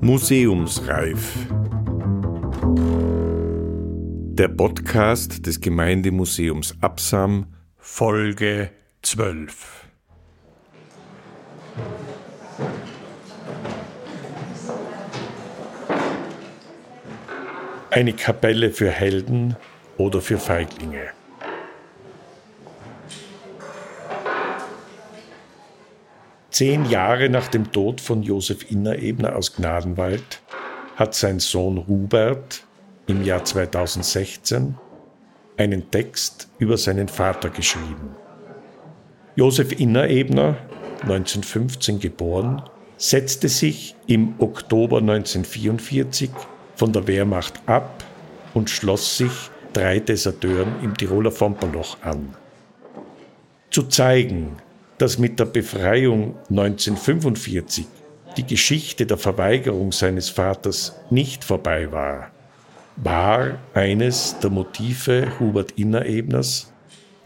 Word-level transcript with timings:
Museumsreif. 0.00 1.34
Der 4.32 4.48
Podcast 4.48 5.44
des 5.46 5.60
Gemeindemuseums 5.60 6.76
Absam, 6.80 7.46
Folge 7.76 8.70
12. 9.02 9.86
Eine 17.90 18.12
Kapelle 18.14 18.70
für 18.70 18.90
Helden 18.90 19.56
oder 19.98 20.22
für 20.22 20.38
Feiglinge. 20.38 21.17
Zehn 26.58 26.90
Jahre 26.90 27.28
nach 27.28 27.46
dem 27.46 27.70
Tod 27.70 28.00
von 28.00 28.24
Josef 28.24 28.68
Innerebner 28.68 29.36
aus 29.36 29.54
Gnadenwald 29.54 30.42
hat 30.96 31.14
sein 31.14 31.38
Sohn 31.38 31.86
Hubert 31.86 32.64
im 33.06 33.22
Jahr 33.22 33.44
2016 33.44 34.74
einen 35.56 35.88
Text 35.92 36.48
über 36.58 36.76
seinen 36.76 37.06
Vater 37.06 37.50
geschrieben. 37.50 38.16
Josef 39.36 39.70
Innerebner, 39.78 40.56
1915 41.02 42.00
geboren, 42.00 42.64
setzte 42.96 43.48
sich 43.48 43.94
im 44.08 44.34
Oktober 44.40 44.98
1944 44.98 46.30
von 46.74 46.92
der 46.92 47.06
Wehrmacht 47.06 47.54
ab 47.66 48.02
und 48.52 48.68
schloss 48.68 49.16
sich 49.16 49.30
drei 49.74 50.00
Deserteuren 50.00 50.74
im 50.82 50.96
Tiroler 50.96 51.30
Fomperloch 51.30 51.98
an. 52.02 52.34
Zu 53.70 53.84
zeigen, 53.84 54.56
dass 54.98 55.18
mit 55.18 55.38
der 55.38 55.46
Befreiung 55.46 56.34
1945 56.50 57.86
die 58.36 58.46
Geschichte 58.46 59.06
der 59.06 59.16
Verweigerung 59.16 59.92
seines 59.92 60.28
Vaters 60.28 60.96
nicht 61.10 61.44
vorbei 61.44 61.90
war, 61.90 62.30
war 62.96 63.58
eines 63.74 64.38
der 64.40 64.50
Motive 64.50 65.32
Hubert 65.38 65.72
Innerebners, 65.72 66.72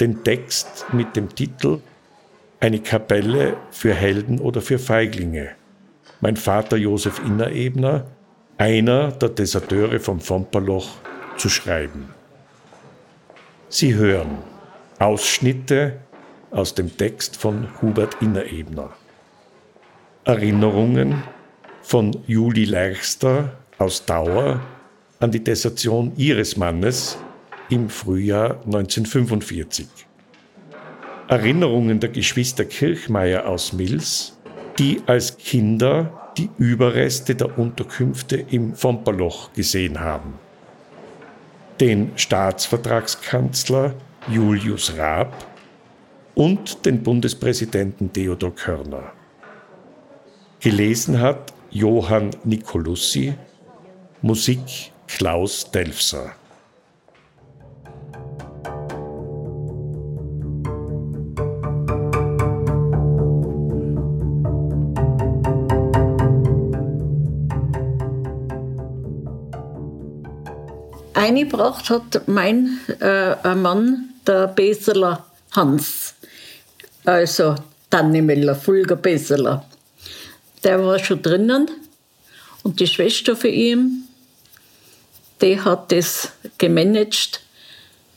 den 0.00 0.22
Text 0.22 0.86
mit 0.92 1.16
dem 1.16 1.34
Titel 1.34 1.80
Eine 2.60 2.80
Kapelle 2.80 3.56
für 3.70 3.94
Helden 3.94 4.38
oder 4.38 4.60
für 4.60 4.78
Feiglinge. 4.78 5.50
Mein 6.20 6.36
Vater 6.36 6.76
Josef 6.76 7.20
Innerebner, 7.24 8.06
einer 8.58 9.12
der 9.12 9.30
Deserteure 9.30 9.98
vom 9.98 10.20
Fomperloch, 10.20 10.88
zu 11.36 11.48
schreiben. 11.48 12.10
Sie 13.68 13.94
hören 13.94 14.38
Ausschnitte 14.98 15.98
aus 16.52 16.74
dem 16.74 16.96
Text 16.96 17.36
von 17.36 17.68
Hubert 17.80 18.16
Innerebner. 18.20 18.90
Erinnerungen 20.24 21.22
von 21.82 22.16
Julie 22.26 22.66
Leichster 22.66 23.56
aus 23.78 24.04
Dauer 24.04 24.60
an 25.18 25.30
die 25.30 25.42
Desertion 25.42 26.12
ihres 26.16 26.56
Mannes 26.56 27.18
im 27.70 27.88
Frühjahr 27.88 28.60
1945. 28.66 29.86
Erinnerungen 31.28 31.98
der 31.98 32.10
Geschwister 32.10 32.64
Kirchmeier 32.64 33.46
aus 33.46 33.72
Mills, 33.72 34.38
die 34.78 35.00
als 35.06 35.38
Kinder 35.38 36.32
die 36.36 36.50
Überreste 36.58 37.34
der 37.34 37.58
Unterkünfte 37.58 38.36
im 38.36 38.74
Fomperloch 38.74 39.52
gesehen 39.54 40.00
haben. 40.00 40.34
Den 41.80 42.12
Staatsvertragskanzler 42.16 43.94
Julius 44.28 44.96
Raab 44.96 45.51
und 46.34 46.84
den 46.86 47.02
Bundespräsidenten 47.02 48.12
Theodor 48.12 48.54
Körner. 48.54 49.12
Gelesen 50.60 51.20
hat 51.20 51.52
Johann 51.70 52.30
Nicolussi, 52.44 53.34
Musik 54.22 54.92
Klaus 55.08 55.70
Delfser. 55.70 56.34
Eingebracht 71.14 71.90
hat 71.90 72.26
mein 72.26 72.78
äh, 73.00 73.54
Mann, 73.54 74.10
der 74.26 74.48
Beseler 74.48 75.24
Hans 75.52 76.14
also 77.04 77.56
Tannimiller, 77.90 78.54
Fulger 78.54 78.96
Besseler. 78.96 79.64
Der 80.64 80.84
war 80.84 80.98
schon 80.98 81.22
drinnen 81.22 81.70
und 82.62 82.80
die 82.80 82.86
Schwester 82.86 83.36
für 83.36 83.48
ihn, 83.48 84.08
die 85.40 85.60
hat 85.60 85.90
das 85.90 86.32
gemanagt, 86.58 87.40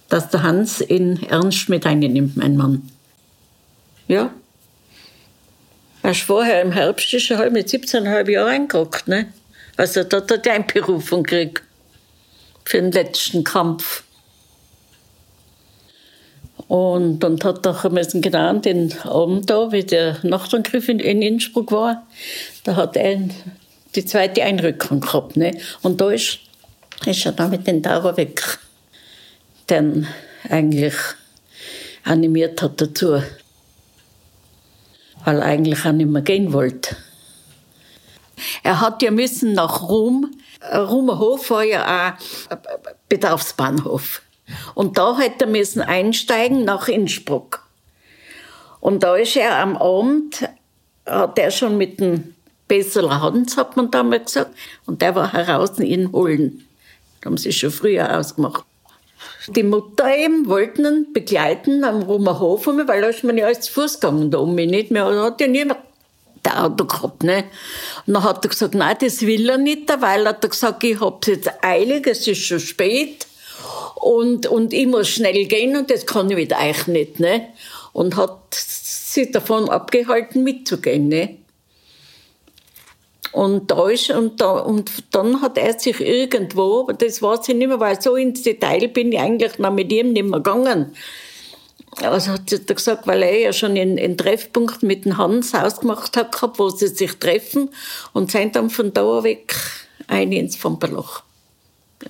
dass 0.10 0.30
der 0.30 0.44
Hans 0.44 0.82
ihn 0.82 1.24
ernst 1.24 1.70
mit 1.70 1.86
einnimmt, 1.86 2.38
mein 2.38 2.56
Mann. 2.56 2.90
Ja. 4.08 4.32
Erst 6.04 6.22
vorher 6.22 6.62
im 6.62 6.72
Herbst 6.72 7.12
ist 7.14 7.32
er 7.32 7.40
halt 7.40 7.52
mit 7.52 7.68
17,5 7.68 8.30
Jahren 8.30 8.50
eingerückt, 8.50 9.08
ne? 9.08 9.34
Also 9.76 10.04
da 10.04 10.18
hat 10.18 10.32
er 10.32 10.38
die 10.38 10.52
Einberufung 10.52 11.24
gekriegt. 11.24 11.64
Für 12.64 12.82
den 12.82 12.92
letzten 12.92 13.44
Kampf. 13.44 14.04
Und 16.68 17.20
dann 17.20 17.40
hat 17.44 17.66
er 17.66 17.90
müssen 17.90 18.22
genau 18.22 18.54
den 18.54 18.98
Abend 19.04 19.50
da, 19.50 19.72
wie 19.72 19.84
der 19.84 20.18
Nachtangriff 20.24 20.90
in, 20.90 21.00
in 21.00 21.22
Innsbruck 21.22 21.72
war, 21.72 22.08
da 22.64 22.76
hat 22.76 22.98
er 22.98 23.20
die 23.96 24.06
zweite 24.06 24.44
Einrückung 24.44 25.00
gehabt. 25.00 25.38
Ne? 25.38 25.58
Und 25.84 26.02
da 26.02 26.10
ist, 26.10 26.40
ist 27.06 27.26
er 27.26 27.34
dann 27.34 27.52
mit 27.52 27.68
den 27.68 27.82
Dauer 27.82 28.18
weg, 28.18 28.58
den 29.70 30.08
eigentlich 30.50 30.96
animiert 32.04 32.62
hat 32.62 32.82
dazu. 32.82 33.22
Weil 35.24 35.38
er 35.38 35.46
eigentlich 35.46 35.86
auch 35.86 35.92
nicht 35.92 36.10
mehr 36.10 36.22
gehen 36.22 36.52
wollte. 36.52 36.96
Er 38.64 38.82
hat 38.82 39.02
ja 39.02 39.12
müssen 39.12 39.54
nach 39.54 39.88
Rom, 39.88 40.36
Rumerhof 40.74 41.50
war 41.52 41.64
ja 41.64 42.18
auch 42.18 42.58
Bedarfsbahnhof. 43.08 44.22
Und 44.74 44.98
da 44.98 45.18
hätte 45.18 45.46
er 45.46 45.52
müssen 45.52 45.82
einsteigen 45.82 46.66
nach 46.66 46.88
Innsbruck. 46.88 47.64
Und 48.80 49.04
da 49.04 49.16
ist 49.16 49.36
er 49.36 49.58
am 49.58 49.78
Abend, 49.78 50.48
hat 51.06 51.40
er 51.40 51.52
schon 51.52 51.78
mit 51.78 52.00
dem 52.00 52.36
Besseler 52.68 53.22
Hans, 53.22 53.58
hat 53.58 53.78
man 53.78 53.92
damals 53.92 54.26
gesagt, 54.26 54.52
und 54.86 55.02
der 55.02 55.16
war 55.16 55.34
heraus 55.34 55.80
ihn 55.80 56.12
holen. 56.12 56.68
Da 57.22 57.30
haben 57.30 57.38
sie 57.38 57.52
schon 57.52 57.72
früher 57.72 58.18
ausgemacht. 58.18 58.64
Die 59.48 59.64
Mutter 59.64 60.16
eben 60.16 60.48
wollten 60.48 60.86
ihn 60.86 61.14
begleiten 61.14 61.84
am 61.84 62.02
Romerhof, 62.04 62.66
weil 62.68 63.02
da 63.02 63.08
ist 63.08 63.24
man 63.24 63.38
ja 63.38 63.46
als 63.46 63.70
Fuß 63.70 64.00
gegangen 64.00 64.32
da 64.32 64.44
mich 64.44 64.70
nicht 64.70 64.92
mehr. 64.92 65.10
Da 65.10 65.26
hat 65.26 65.42
ja 65.42 65.48
niemand 65.48 65.80
der 66.44 66.66
Auto 66.66 66.86
gehabt. 66.86 67.24
Ne? 67.24 67.46
Und 68.06 68.14
dann 68.14 68.24
hat 68.24 68.44
er 68.46 68.50
gesagt, 68.50 68.74
nein, 68.74 68.98
das 69.00 69.22
will 69.22 69.50
er 69.50 69.58
nicht, 69.58 69.90
weil 70.00 70.26
er 70.26 70.30
hat 70.30 70.50
gesagt, 70.50 70.84
ich 70.84 71.00
hab's 71.00 71.28
jetzt 71.28 71.52
eilig, 71.62 72.08
es 72.08 72.28
ist 72.28 72.44
schon 72.44 72.60
spät 72.60 73.28
und, 73.96 74.48
und 74.48 74.74
ich 74.74 74.88
muss 74.88 75.08
schnell 75.08 75.46
gehen 75.46 75.76
und 75.76 75.90
das 75.90 76.06
kann 76.06 76.30
ich 76.30 76.36
mit 76.36 76.54
euch 76.54 76.88
nicht. 76.88 77.20
Ne? 77.20 77.48
Und 77.94 78.16
hat 78.16 78.54
sie 78.54 79.32
davon 79.32 79.70
abgehalten, 79.70 80.44
mitzugehen. 80.44 81.08
Ne? 81.08 81.38
Und, 83.32 83.72
da 83.72 83.90
ist, 83.90 84.12
und, 84.12 84.40
da, 84.40 84.60
und 84.60 84.92
dann 85.12 85.42
hat 85.42 85.58
er 85.58 85.78
sich 85.78 86.00
irgendwo, 86.00 86.90
das 86.98 87.22
weiß 87.22 87.50
ich 87.50 87.56
nicht 87.56 87.68
mehr, 87.68 87.80
weil 87.80 88.02
so 88.02 88.16
ins 88.16 88.44
Detail 88.44 88.88
bin 88.88 89.12
ich 89.12 89.20
eigentlich 89.20 89.60
noch 89.60 89.74
mit 89.74 89.92
ihm 89.92 90.14
nicht 90.14 90.26
mehr 90.26 90.40
gegangen. 90.40 90.96
Also 92.02 92.32
hat 92.32 92.50
sie 92.50 92.66
gesagt, 92.66 93.08
weil 93.08 93.24
er 93.24 93.40
ja 93.40 93.54
schon 93.54 93.78
einen, 93.78 94.18
Treffpunkt 94.18 94.84
mit 94.84 95.06
dem 95.06 95.18
Hans 95.18 95.54
ausgemacht 95.54 96.18
hat, 96.18 96.34
gehabt, 96.34 96.60
wo 96.60 96.70
sie 96.70 96.88
sich 96.88 97.14
treffen 97.14 97.70
und 98.14 98.32
sind 98.32 98.56
dann 98.56 98.70
von 98.70 98.94
da 98.94 99.24
weg 99.24 99.56
ein 100.08 100.32
ins 100.32 100.56
Fomperloch. 100.56 101.24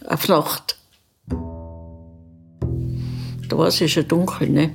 Auf 0.08 0.28
Nacht. 0.28 0.78
Da 3.50 3.58
war 3.58 3.68
es 3.68 3.80
ja 3.80 3.88
schon 3.88 4.08
dunkel, 4.08 4.50
ne? 4.50 4.74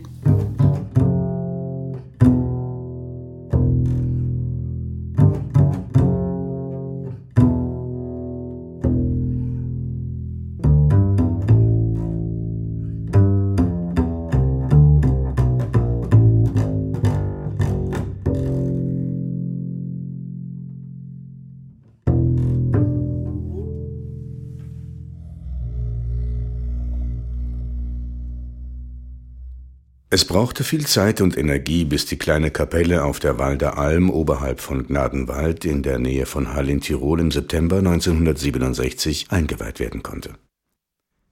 Es 30.12 30.24
brauchte 30.24 30.64
viel 30.64 30.88
Zeit 30.88 31.20
und 31.20 31.38
Energie, 31.38 31.84
bis 31.84 32.04
die 32.04 32.16
kleine 32.16 32.50
Kapelle 32.50 33.04
auf 33.04 33.20
der 33.20 33.38
Walder 33.38 33.78
Alm 33.78 34.10
oberhalb 34.10 34.60
von 34.60 34.84
Gnadenwald 34.84 35.64
in 35.64 35.84
der 35.84 36.00
Nähe 36.00 36.26
von 36.26 36.52
Hall 36.52 36.68
in 36.68 36.80
Tirol 36.80 37.20
im 37.20 37.30
September 37.30 37.78
1967 37.78 39.30
eingeweiht 39.30 39.78
werden 39.78 40.02
konnte. 40.02 40.34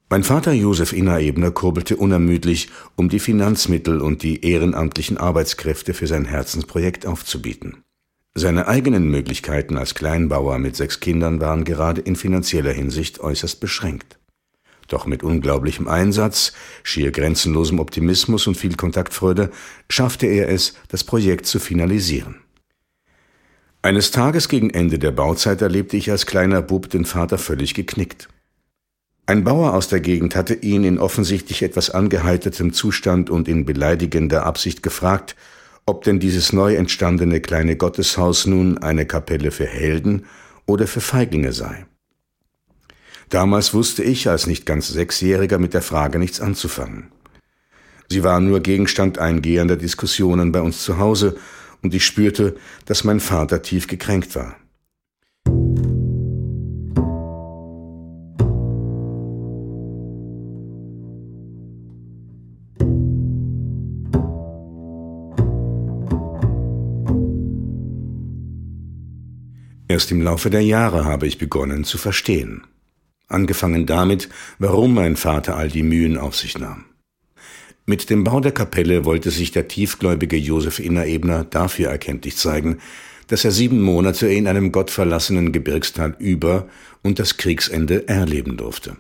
Mein 0.08 0.22
Vater 0.22 0.52
Josef 0.52 0.92
Innerebner 0.92 1.50
kurbelte 1.50 1.96
unermüdlich, 1.96 2.68
um 2.94 3.08
die 3.08 3.18
Finanzmittel 3.18 4.00
und 4.00 4.22
die 4.22 4.46
ehrenamtlichen 4.46 5.18
Arbeitskräfte 5.18 5.92
für 5.92 6.06
sein 6.06 6.24
Herzensprojekt 6.24 7.04
aufzubieten. 7.04 7.82
Seine 8.36 8.68
eigenen 8.68 9.10
Möglichkeiten 9.10 9.76
als 9.76 9.96
Kleinbauer 9.96 10.60
mit 10.60 10.76
sechs 10.76 11.00
Kindern 11.00 11.40
waren 11.40 11.64
gerade 11.64 12.00
in 12.00 12.14
finanzieller 12.14 12.72
Hinsicht 12.72 13.18
äußerst 13.18 13.58
beschränkt. 13.58 14.20
Doch 14.88 15.06
mit 15.06 15.22
unglaublichem 15.22 15.86
Einsatz, 15.86 16.52
schier 16.82 17.12
grenzenlosem 17.12 17.78
Optimismus 17.78 18.46
und 18.46 18.56
viel 18.56 18.74
Kontaktfreude 18.74 19.50
schaffte 19.90 20.26
er 20.26 20.48
es, 20.48 20.74
das 20.88 21.04
Projekt 21.04 21.46
zu 21.46 21.60
finalisieren. 21.60 22.36
Eines 23.82 24.10
Tages 24.10 24.48
gegen 24.48 24.70
Ende 24.70 24.98
der 24.98 25.12
Bauzeit 25.12 25.62
erlebte 25.62 25.96
ich 25.96 26.10
als 26.10 26.26
kleiner 26.26 26.62
Bub 26.62 26.90
den 26.90 27.04
Vater 27.04 27.38
völlig 27.38 27.74
geknickt. 27.74 28.28
Ein 29.26 29.44
Bauer 29.44 29.74
aus 29.74 29.88
der 29.88 30.00
Gegend 30.00 30.34
hatte 30.34 30.54
ihn 30.54 30.84
in 30.84 30.98
offensichtlich 30.98 31.62
etwas 31.62 31.90
angeheitertem 31.90 32.72
Zustand 32.72 33.28
und 33.28 33.46
in 33.46 33.66
beleidigender 33.66 34.46
Absicht 34.46 34.82
gefragt, 34.82 35.36
ob 35.84 36.02
denn 36.02 36.18
dieses 36.18 36.54
neu 36.54 36.74
entstandene 36.76 37.40
kleine 37.40 37.76
Gotteshaus 37.76 38.46
nun 38.46 38.78
eine 38.78 39.04
Kapelle 39.04 39.50
für 39.50 39.66
Helden 39.66 40.24
oder 40.64 40.86
für 40.86 41.02
Feiglinge 41.02 41.52
sei. 41.52 41.86
Damals 43.28 43.74
wusste 43.74 44.02
ich 44.02 44.28
als 44.28 44.46
nicht 44.46 44.64
ganz 44.64 44.88
Sechsjähriger 44.88 45.58
mit 45.58 45.74
der 45.74 45.82
Frage 45.82 46.18
nichts 46.18 46.40
anzufangen. 46.40 47.12
Sie 48.08 48.24
war 48.24 48.40
nur 48.40 48.60
Gegenstand 48.60 49.18
eingehender 49.18 49.76
Diskussionen 49.76 50.50
bei 50.50 50.62
uns 50.62 50.82
zu 50.82 50.98
Hause, 50.98 51.36
und 51.82 51.94
ich 51.94 52.04
spürte, 52.04 52.56
dass 52.86 53.04
mein 53.04 53.20
Vater 53.20 53.62
tief 53.62 53.86
gekränkt 53.86 54.34
war. 54.34 54.56
Erst 69.86 70.10
im 70.10 70.22
Laufe 70.22 70.50
der 70.50 70.62
Jahre 70.62 71.04
habe 71.04 71.26
ich 71.26 71.38
begonnen 71.38 71.84
zu 71.84 71.98
verstehen 71.98 72.62
angefangen 73.28 73.86
damit, 73.86 74.28
warum 74.58 74.94
mein 74.94 75.16
Vater 75.16 75.56
all 75.56 75.68
die 75.68 75.82
Mühen 75.82 76.18
auf 76.18 76.34
sich 76.34 76.58
nahm. 76.58 76.84
Mit 77.86 78.10
dem 78.10 78.24
Bau 78.24 78.40
der 78.40 78.52
Kapelle 78.52 79.04
wollte 79.04 79.30
sich 79.30 79.50
der 79.50 79.68
tiefgläubige 79.68 80.36
Josef 80.36 80.78
Innerebner 80.78 81.44
dafür 81.44 81.88
erkenntlich 81.88 82.36
zeigen, 82.36 82.80
dass 83.28 83.44
er 83.44 83.50
sieben 83.50 83.80
Monate 83.80 84.28
in 84.28 84.46
einem 84.46 84.72
gottverlassenen 84.72 85.52
Gebirgstal 85.52 86.16
über 86.18 86.68
und 87.02 87.18
das 87.18 87.36
Kriegsende 87.36 88.08
erleben 88.08 88.56
durfte. 88.56 88.96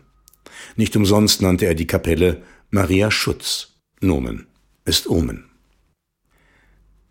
Nicht 0.76 0.96
umsonst 0.96 1.42
nannte 1.42 1.66
er 1.66 1.74
die 1.74 1.86
Kapelle 1.86 2.42
Maria 2.70 3.10
Schutz. 3.10 3.74
Nomen 4.00 4.46
ist 4.84 5.08
Omen. 5.08 5.44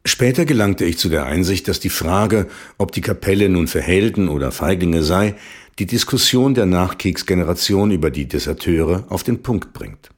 Später 0.05 0.45
gelangte 0.45 0.85
ich 0.85 0.97
zu 0.97 1.09
der 1.09 1.25
Einsicht, 1.25 1.67
dass 1.67 1.79
die 1.79 1.89
Frage, 1.89 2.47
ob 2.77 2.91
die 2.91 3.01
Kapelle 3.01 3.49
nun 3.49 3.67
für 3.67 3.81
Helden 3.81 4.29
oder 4.29 4.51
Feiglinge 4.51 5.03
sei, 5.03 5.35
die 5.79 5.85
Diskussion 5.85 6.55
der 6.55 6.65
Nachkriegsgeneration 6.65 7.91
über 7.91 8.09
die 8.09 8.27
Deserteure 8.27 9.05
auf 9.09 9.23
den 9.23 9.43
Punkt 9.43 9.73
bringt. 9.73 10.09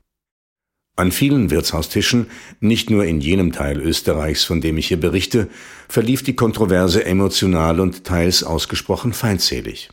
An 0.95 1.11
vielen 1.11 1.49
Wirtshaustischen, 1.49 2.27
nicht 2.59 2.89
nur 2.89 3.05
in 3.05 3.21
jenem 3.21 3.51
Teil 3.53 3.79
Österreichs, 3.79 4.43
von 4.43 4.59
dem 4.59 4.77
ich 4.77 4.87
hier 4.87 4.99
berichte, 4.99 5.47
verlief 5.87 6.23
die 6.23 6.35
Kontroverse 6.35 7.05
emotional 7.05 7.79
und 7.79 8.03
teils 8.03 8.43
ausgesprochen 8.43 9.13
feindselig. 9.13 9.89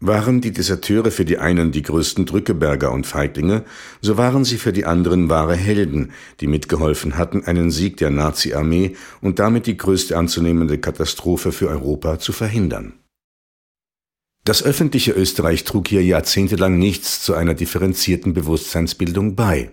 Waren 0.00 0.40
die 0.40 0.52
Deserteure 0.52 1.10
für 1.10 1.24
die 1.24 1.38
einen 1.38 1.72
die 1.72 1.82
größten 1.82 2.24
Drückeberger 2.24 2.92
und 2.92 3.06
Feiglinge, 3.06 3.64
so 4.00 4.16
waren 4.16 4.44
sie 4.44 4.58
für 4.58 4.72
die 4.72 4.84
anderen 4.84 5.28
wahre 5.28 5.56
Helden, 5.56 6.12
die 6.40 6.46
mitgeholfen 6.46 7.18
hatten, 7.18 7.44
einen 7.44 7.72
Sieg 7.72 7.96
der 7.96 8.10
Nazi-Armee 8.10 8.94
und 9.20 9.40
damit 9.40 9.66
die 9.66 9.76
größte 9.76 10.16
anzunehmende 10.16 10.78
Katastrophe 10.78 11.50
für 11.50 11.68
Europa 11.68 12.20
zu 12.20 12.32
verhindern. 12.32 12.94
Das 14.48 14.62
öffentliche 14.62 15.12
Österreich 15.12 15.64
trug 15.64 15.88
hier 15.88 16.02
jahrzehntelang 16.02 16.78
nichts 16.78 17.20
zu 17.20 17.34
einer 17.34 17.52
differenzierten 17.52 18.32
Bewusstseinsbildung 18.32 19.36
bei. 19.36 19.68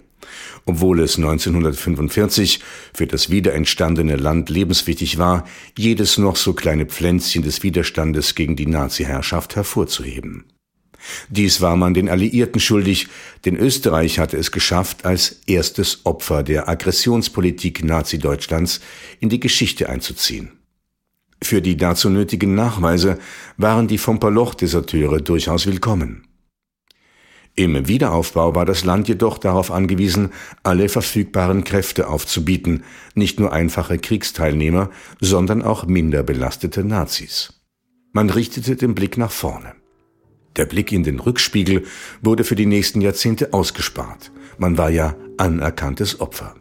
Obwohl 0.66 1.00
es 1.00 1.16
1945 1.16 2.60
für 2.94 3.08
das 3.08 3.30
wiederentstandene 3.30 4.18
Land 4.18 4.50
lebenswichtig 4.50 5.18
war, 5.18 5.48
jedes 5.78 6.18
noch 6.18 6.36
so 6.36 6.52
kleine 6.52 6.88
Pflänzchen 6.88 7.42
des 7.42 7.64
Widerstandes 7.64 8.36
gegen 8.36 8.58
die 8.58 8.66
Nazi-Herrschaft 8.66 9.56
hervorzuheben. 9.56 10.44
Dies 11.30 11.62
war 11.62 11.78
man 11.78 11.94
den 11.94 12.10
Alliierten 12.10 12.60
schuldig, 12.60 13.08
denn 13.46 13.56
Österreich 13.56 14.20
hatte 14.20 14.36
es 14.36 14.52
geschafft, 14.52 15.06
als 15.06 15.40
erstes 15.48 16.02
Opfer 16.06 16.44
der 16.44 16.68
Aggressionspolitik 16.68 17.82
Nazi-Deutschlands 17.82 18.82
in 19.22 19.30
die 19.30 19.40
Geschichte 19.40 19.88
einzuziehen. 19.88 20.52
Für 21.46 21.62
die 21.62 21.78
dazu 21.78 22.10
nötigen 22.10 22.56
Nachweise 22.56 23.20
waren 23.56 23.88
die 23.88 24.00
Fomperloch-Deserteure 24.00 25.22
durchaus 25.22 25.68
willkommen. 25.68 26.26
Im 27.54 27.88
Wiederaufbau 27.88 28.56
war 28.56 28.66
das 28.66 28.84
Land 28.84 29.08
jedoch 29.08 29.38
darauf 29.38 29.70
angewiesen, 29.70 30.32
alle 30.64 30.90
verfügbaren 30.90 31.64
Kräfte 31.64 32.08
aufzubieten, 32.08 32.84
nicht 33.14 33.40
nur 33.40 33.54
einfache 33.54 34.00
Kriegsteilnehmer, 34.00 34.90
sondern 35.22 35.62
auch 35.62 35.86
minder 35.86 36.24
belastete 36.24 36.84
Nazis. 36.84 37.62
Man 38.12 38.32
richtete 38.32 38.76
den 38.76 38.96
Blick 38.96 39.16
nach 39.16 39.32
vorne. 39.32 39.76
Der 40.56 40.66
Blick 40.66 40.92
in 40.92 41.04
den 41.04 41.20
Rückspiegel 41.20 41.84
wurde 42.24 42.44
für 42.44 42.56
die 42.56 42.66
nächsten 42.66 43.02
Jahrzehnte 43.02 43.54
ausgespart. 43.54 44.32
Man 44.58 44.80
war 44.80 44.90
ja 44.90 45.16
anerkanntes 45.38 46.20
Opfer. 46.22 46.56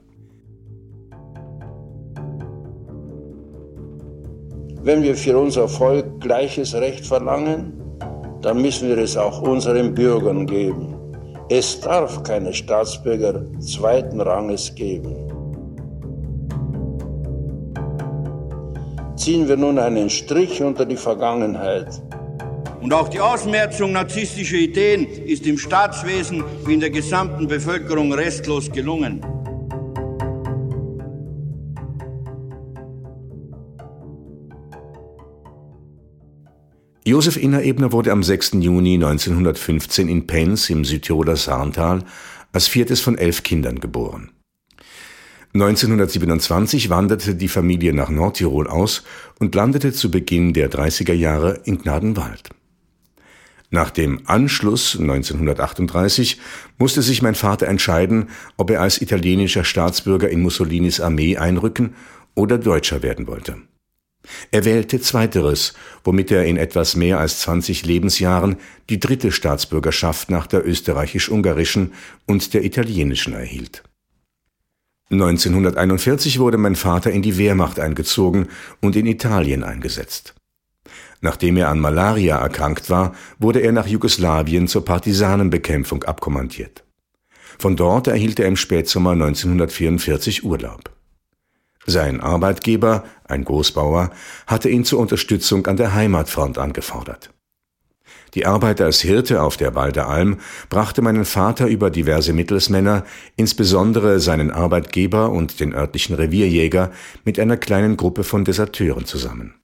Wenn 4.84 5.02
wir 5.02 5.16
für 5.16 5.38
unser 5.38 5.66
Volk 5.66 6.20
gleiches 6.20 6.74
Recht 6.74 7.06
verlangen, 7.06 7.72
dann 8.42 8.60
müssen 8.60 8.86
wir 8.86 8.98
es 8.98 9.16
auch 9.16 9.40
unseren 9.40 9.94
Bürgern 9.94 10.46
geben. 10.46 10.94
Es 11.48 11.80
darf 11.80 12.22
keine 12.22 12.52
Staatsbürger 12.52 13.46
zweiten 13.60 14.20
Ranges 14.20 14.74
geben. 14.74 15.16
Ziehen 19.16 19.48
wir 19.48 19.56
nun 19.56 19.78
einen 19.78 20.10
Strich 20.10 20.62
unter 20.62 20.84
die 20.84 20.96
Vergangenheit. 20.96 21.88
Und 22.82 22.92
auch 22.92 23.08
die 23.08 23.20
Ausmerzung 23.20 23.92
narzisstischer 23.92 24.58
Ideen 24.58 25.06
ist 25.06 25.46
im 25.46 25.56
Staatswesen 25.56 26.44
wie 26.66 26.74
in 26.74 26.80
der 26.80 26.90
gesamten 26.90 27.48
Bevölkerung 27.48 28.12
restlos 28.12 28.70
gelungen. 28.70 29.24
Josef 37.06 37.36
Innerebner 37.36 37.92
wurde 37.92 38.12
am 38.12 38.22
6. 38.22 38.52
Juni 38.60 38.94
1915 38.94 40.08
in 40.08 40.26
Penz 40.26 40.70
im 40.70 40.86
Südtiroler 40.86 41.36
Saarntal 41.36 42.02
als 42.52 42.66
viertes 42.66 43.02
von 43.02 43.18
elf 43.18 43.42
Kindern 43.42 43.78
geboren. 43.78 44.30
1927 45.52 46.88
wanderte 46.88 47.34
die 47.34 47.48
Familie 47.48 47.92
nach 47.92 48.08
Nordtirol 48.08 48.68
aus 48.68 49.04
und 49.38 49.54
landete 49.54 49.92
zu 49.92 50.10
Beginn 50.10 50.54
der 50.54 50.70
30er 50.70 51.12
Jahre 51.12 51.60
in 51.64 51.76
Gnadenwald. 51.76 52.48
Nach 53.68 53.90
dem 53.90 54.22
Anschluss 54.24 54.98
1938 54.98 56.40
musste 56.78 57.02
sich 57.02 57.20
mein 57.20 57.34
Vater 57.34 57.66
entscheiden, 57.66 58.30
ob 58.56 58.70
er 58.70 58.80
als 58.80 59.02
italienischer 59.02 59.64
Staatsbürger 59.64 60.30
in 60.30 60.40
Mussolinis 60.40 61.00
Armee 61.00 61.36
einrücken 61.36 61.96
oder 62.34 62.56
Deutscher 62.56 63.02
werden 63.02 63.26
wollte. 63.26 63.58
Er 64.50 64.64
wählte 64.64 65.00
zweiteres, 65.00 65.74
womit 66.02 66.30
er 66.30 66.44
in 66.44 66.56
etwas 66.56 66.96
mehr 66.96 67.18
als 67.18 67.40
20 67.40 67.84
Lebensjahren 67.84 68.56
die 68.88 69.00
dritte 69.00 69.32
Staatsbürgerschaft 69.32 70.30
nach 70.30 70.46
der 70.46 70.66
österreichisch-ungarischen 70.66 71.92
und 72.26 72.54
der 72.54 72.64
italienischen 72.64 73.34
erhielt. 73.34 73.82
1941 75.10 76.38
wurde 76.38 76.56
mein 76.56 76.76
Vater 76.76 77.10
in 77.10 77.22
die 77.22 77.36
Wehrmacht 77.36 77.78
eingezogen 77.78 78.48
und 78.80 78.96
in 78.96 79.06
Italien 79.06 79.62
eingesetzt. 79.62 80.34
Nachdem 81.20 81.56
er 81.56 81.68
an 81.68 81.78
Malaria 81.78 82.38
erkrankt 82.38 82.90
war, 82.90 83.14
wurde 83.38 83.60
er 83.60 83.72
nach 83.72 83.86
Jugoslawien 83.86 84.68
zur 84.68 84.84
Partisanenbekämpfung 84.84 86.04
abkommandiert. 86.04 86.84
Von 87.58 87.76
dort 87.76 88.08
erhielt 88.08 88.40
er 88.40 88.46
im 88.46 88.56
Spätsommer 88.56 89.12
1944 89.12 90.44
Urlaub. 90.44 90.90
Sein 91.86 92.20
Arbeitgeber, 92.20 93.04
ein 93.24 93.44
Großbauer, 93.44 94.10
hatte 94.46 94.68
ihn 94.68 94.84
zur 94.84 95.00
Unterstützung 95.00 95.66
an 95.66 95.76
der 95.76 95.94
Heimatfront 95.94 96.58
angefordert. 96.58 97.30
Die 98.34 98.46
Arbeit 98.46 98.80
als 98.80 99.00
Hirte 99.00 99.42
auf 99.42 99.56
der 99.56 99.74
Walder 99.74 100.08
Alm 100.08 100.38
brachte 100.68 101.02
meinen 101.02 101.24
Vater 101.24 101.68
über 101.68 101.90
diverse 101.90 102.32
Mittelsmänner, 102.32 103.04
insbesondere 103.36 104.18
seinen 104.18 104.50
Arbeitgeber 104.50 105.30
und 105.30 105.60
den 105.60 105.72
örtlichen 105.72 106.16
Revierjäger, 106.16 106.90
mit 107.24 107.38
einer 107.38 107.56
kleinen 107.56 107.96
Gruppe 107.96 108.24
von 108.24 108.44
Deserteuren 108.44 109.04
zusammen. 109.04 109.54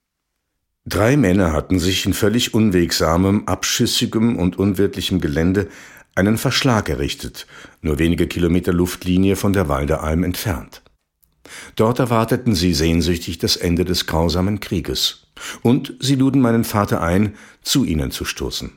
Drei 0.86 1.16
Männer 1.16 1.52
hatten 1.52 1.78
sich 1.78 2.06
in 2.06 2.14
völlig 2.14 2.54
unwegsamem, 2.54 3.46
abschüssigem 3.46 4.36
und 4.36 4.58
unwirtlichem 4.58 5.20
Gelände 5.20 5.68
einen 6.14 6.38
Verschlag 6.38 6.88
errichtet, 6.88 7.46
nur 7.82 7.98
wenige 7.98 8.26
Kilometer 8.26 8.72
Luftlinie 8.72 9.36
von 9.36 9.52
der 9.52 9.68
Walder 9.68 10.02
Alm 10.02 10.22
entfernt. 10.22 10.82
Dort 11.76 11.98
erwarteten 11.98 12.54
sie 12.54 12.74
sehnsüchtig 12.74 13.38
das 13.38 13.56
Ende 13.56 13.84
des 13.84 14.06
grausamen 14.06 14.60
Krieges, 14.60 15.26
und 15.62 15.94
sie 16.00 16.14
luden 16.14 16.40
meinen 16.40 16.64
Vater 16.64 17.00
ein, 17.00 17.34
zu 17.62 17.84
ihnen 17.84 18.10
zu 18.10 18.24
stoßen. 18.24 18.72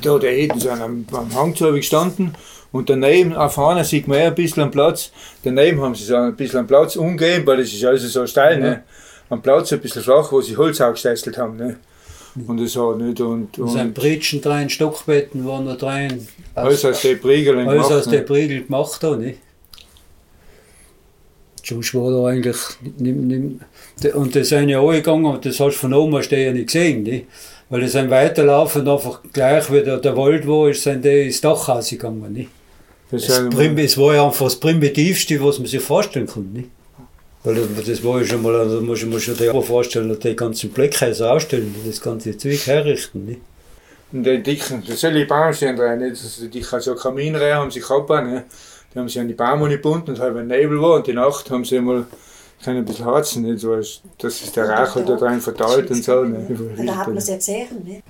Da 0.00 0.18
der 0.18 0.36
Eden 0.36 0.58
sind 0.58 0.80
am, 0.80 1.06
am 1.12 1.34
Hang 1.34 1.54
zu 1.54 1.72
gestanden 1.72 2.34
und 2.72 2.90
daneben, 2.90 3.34
auf 3.34 3.58
einer 3.58 3.84
sieht 3.84 4.08
man 4.08 4.18
ein 4.18 4.34
bisschen 4.34 4.62
am 4.64 4.70
Platz, 4.70 5.12
daneben 5.44 5.80
haben 5.80 5.94
sie 5.94 6.04
so 6.04 6.16
ein 6.16 6.34
bisschen 6.34 6.60
am 6.60 6.66
Platz 6.66 6.96
umgehen, 6.96 7.46
weil 7.46 7.58
das 7.58 7.72
ist 7.72 7.84
also 7.84 8.08
so 8.08 8.26
steil, 8.26 8.58
ne? 8.58 8.84
am 9.32 9.40
Platz 9.40 9.72
ein 9.72 9.80
bisschen 9.80 10.02
flach, 10.02 10.30
wo 10.30 10.40
sie 10.40 10.56
Holz 10.56 10.80
aufgestesselt 10.80 11.38
haben. 11.38 11.56
Ne? 11.56 11.76
Und 12.46 12.60
das 12.60 12.76
hat 12.76 12.98
nicht. 12.98 13.20
Und, 13.20 13.58
und 13.58 13.68
sein 13.68 13.92
Britschen 13.92 14.40
dreien 14.40 14.70
Stockbetten 14.70 15.44
waren 15.46 15.64
noch 15.64 15.76
dreien. 15.76 16.26
Alles 16.54 16.84
aus 16.84 17.02
den 17.02 17.20
Priegeln 17.20 17.68
Alles 17.68 17.90
aus 17.90 18.06
den 18.06 18.24
Priegel 18.24 18.64
gemacht 18.64 19.02
da, 19.02 19.16
ne? 19.16 19.34
Sonst 21.64 21.94
war 21.94 22.10
da 22.10 22.26
eigentlich 22.26 22.56
nicht, 22.98 23.16
nicht, 23.16 24.14
und 24.14 24.34
das 24.34 24.48
sind 24.48 24.68
ja 24.68 24.80
alle 24.80 24.96
gegangen, 24.96 25.26
und 25.26 25.44
das 25.44 25.60
hast 25.60 25.74
du 25.74 25.78
von 25.78 25.94
oben 25.94 26.16
hast 26.16 26.30
du 26.30 26.36
ja 26.36 26.52
nicht 26.52 26.66
gesehen, 26.66 27.04
ne? 27.04 27.24
Weil 27.70 27.82
die 27.82 27.88
sind 27.88 28.10
weiterlaufen, 28.10 28.86
einfach 28.86 29.20
gleich 29.32 29.72
wie 29.72 29.82
der, 29.82 29.98
der 29.98 30.16
Wald 30.16 30.46
war, 30.46 30.68
ist, 30.68 30.82
sind 30.82 31.04
die 31.04 31.26
ins 31.26 31.40
Dach 31.40 31.68
rausgegangen, 31.68 32.32
ne? 32.32 32.46
Das, 33.10 33.26
das, 33.26 33.48
Prim, 33.50 33.78
es 33.78 33.96
war 33.96 34.14
ja 34.14 34.26
einfach 34.26 34.46
das 34.46 34.56
Primitivste, 34.56 35.42
was 35.42 35.58
man 35.58 35.68
sich 35.68 35.82
vorstellen 35.82 36.26
konnte, 36.26 36.58
ne? 36.58 36.64
Weil 37.44 37.54
das, 37.54 37.86
das 37.86 38.04
war 38.04 38.20
ja 38.20 38.26
schon 38.26 38.42
mal, 38.42 38.52
da 38.52 38.80
muss 38.80 39.04
man 39.04 39.18
sich 39.18 39.36
dir 39.36 39.62
vorstellen, 39.62 40.16
die 40.18 40.36
ganzen 40.36 40.70
Blöckhäuser 40.70 41.32
ausstellen, 41.32 41.74
das 41.86 42.00
ganze 42.00 42.36
Zeug 42.36 42.66
herrichten, 42.66 43.24
ne? 43.24 43.36
Und 44.12 44.24
die 44.24 44.42
dicken, 44.42 44.82
das 44.86 45.00
soll 45.00 45.14
die 45.14 45.24
Baumstellen 45.24 45.78
rein, 45.78 45.98
nicht? 46.00 46.20
Die 46.40 46.48
dicken 46.48 46.80
so 46.80 46.94
Kaminreihe 46.94 47.54
haben 47.54 47.70
sie 47.70 47.80
gehabt, 47.80 48.08
ne? 48.10 48.44
Die 48.92 48.98
haben 48.98 49.08
sich 49.08 49.20
an 49.20 49.28
die 49.28 49.34
Baum 49.34 49.68
gebunden 49.68 50.10
und 50.10 50.20
halt, 50.20 50.34
wenn 50.34 50.48
Nebel 50.48 50.80
war 50.80 50.96
und 50.96 51.06
die 51.06 51.12
Nacht 51.12 51.50
haben 51.50 51.64
sie 51.64 51.78
einmal 51.78 52.06
können 52.62 52.78
ein 52.78 52.84
bisschen 52.84 53.06
harzen, 53.06 53.42
nicht? 53.42 53.60
So, 53.60 53.74
dass 53.74 54.00
ist 54.42 54.56
der 54.56 54.68
Rauch 54.68 54.94
halt 54.94 55.08
da 55.08 55.16
drin 55.16 55.40
verteilt 55.40 55.90
und 55.90 56.04
so. 56.04 56.22
Ne? 56.22 56.46
Und 56.78 56.86
da 56.86 56.96
hat 56.96 57.08
man 57.08 57.16
es 57.16 57.28
erzählen, 57.28 57.82
ne? 57.84 58.02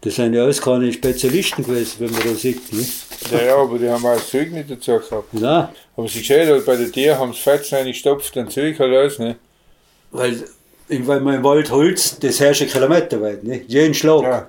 Das 0.00 0.16
sind 0.16 0.34
ja 0.34 0.42
alles 0.42 0.60
keine 0.60 0.92
Spezialisten 0.92 1.64
gewesen, 1.64 1.94
wenn 1.98 2.12
man 2.12 2.20
das 2.24 2.42
sieht. 2.42 2.72
Ne? 2.72 2.84
Ja, 3.32 3.42
ja, 3.42 3.56
aber 3.56 3.78
die 3.78 3.88
haben 3.88 4.04
auch 4.04 4.14
das 4.14 4.28
Zeug 4.28 4.52
nicht 4.52 4.70
dazu 4.70 4.98
gehabt. 4.98 5.32
Nein. 5.32 5.68
Aber 5.96 6.08
sie 6.08 6.20
gesehen 6.20 6.54
hat, 6.54 6.66
bei 6.66 6.76
den 6.76 6.92
Tieren 6.92 7.18
haben 7.18 7.32
sie 7.32 7.40
Fett 7.40 7.72
reingestopft 7.72 8.36
und 8.36 8.52
Zeug 8.52 8.78
halt 8.78 8.94
alles, 8.94 9.18
ne? 9.18 9.36
Weil, 10.10 10.44
weil 10.88 11.20
man 11.20 11.36
im 11.36 11.42
Wald 11.42 11.70
Holz, 11.70 12.18
das 12.18 12.38
herrscht 12.38 12.62
einen 12.62 12.70
Kilometer 12.70 13.20
weit, 13.22 13.44
ne? 13.44 13.62
Jeden 13.66 13.94
Schlag. 13.94 14.22
Ja. 14.22 14.48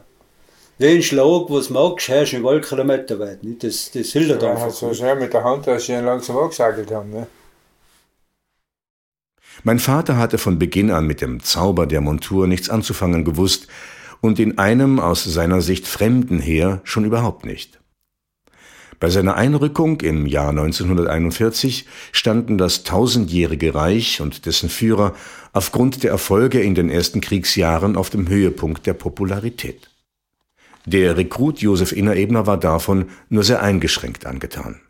Den 0.78 1.02
Schlag, 1.02 1.50
was 1.50 1.68
du 1.68 1.74
magst, 1.74 2.10
herrscht 2.10 2.34
einen 2.34 2.44
Wald 2.44 2.68
Kilometer 2.68 3.18
weit, 3.18 3.44
ne? 3.44 3.56
Das, 3.58 3.92
das 3.92 4.12
hilft 4.12 4.42
ja, 4.42 4.52
einfach. 4.52 4.72
So 4.72 4.94
schnell 4.94 5.16
mit 5.16 5.34
der 5.34 5.44
Hand, 5.44 5.68
dass 5.68 5.86
sie 5.86 5.94
ihn 5.94 6.04
langsam 6.04 6.38
angesagelt 6.38 6.92
haben, 6.92 7.12
ne? 7.12 7.28
Mein 9.64 9.80
Vater 9.80 10.18
hatte 10.18 10.38
von 10.38 10.60
Beginn 10.60 10.92
an 10.92 11.08
mit 11.08 11.22
dem 11.22 11.42
Zauber 11.42 11.88
der 11.88 12.02
Montur 12.02 12.46
nichts 12.46 12.70
anzufangen 12.70 13.24
gewusst 13.24 13.68
und 14.20 14.38
in 14.38 14.58
einem 14.58 15.00
aus 15.00 15.24
seiner 15.24 15.62
Sicht 15.62 15.88
fremden 15.88 16.40
Heer 16.40 16.82
schon 16.84 17.06
überhaupt 17.06 17.46
nicht. 17.46 17.80
Bei 19.00 19.10
seiner 19.10 19.36
Einrückung 19.36 20.02
im 20.02 20.26
Jahr 20.26 20.50
1941 20.50 21.86
standen 22.12 22.58
das 22.58 22.84
tausendjährige 22.84 23.74
Reich 23.74 24.20
und 24.20 24.46
dessen 24.46 24.70
Führer 24.70 25.16
aufgrund 25.54 26.04
der 26.04 26.12
Erfolge 26.12 26.62
in 26.62 26.76
den 26.76 26.90
ersten 26.90 27.22
Kriegsjahren 27.22 27.96
auf 27.96 28.10
dem 28.10 28.28
Höhepunkt 28.28 28.86
der 28.86 28.94
Popularität. 28.94 29.90
Der 30.86 31.18
Rekrut 31.18 31.60
Josef 31.60 31.92
Innerebner 31.92 32.46
war 32.46 32.60
davon 32.60 33.06
nur 33.30 33.44
sehr 33.44 33.62
eingeschränkt 33.62 34.26
angetan. 34.26 34.82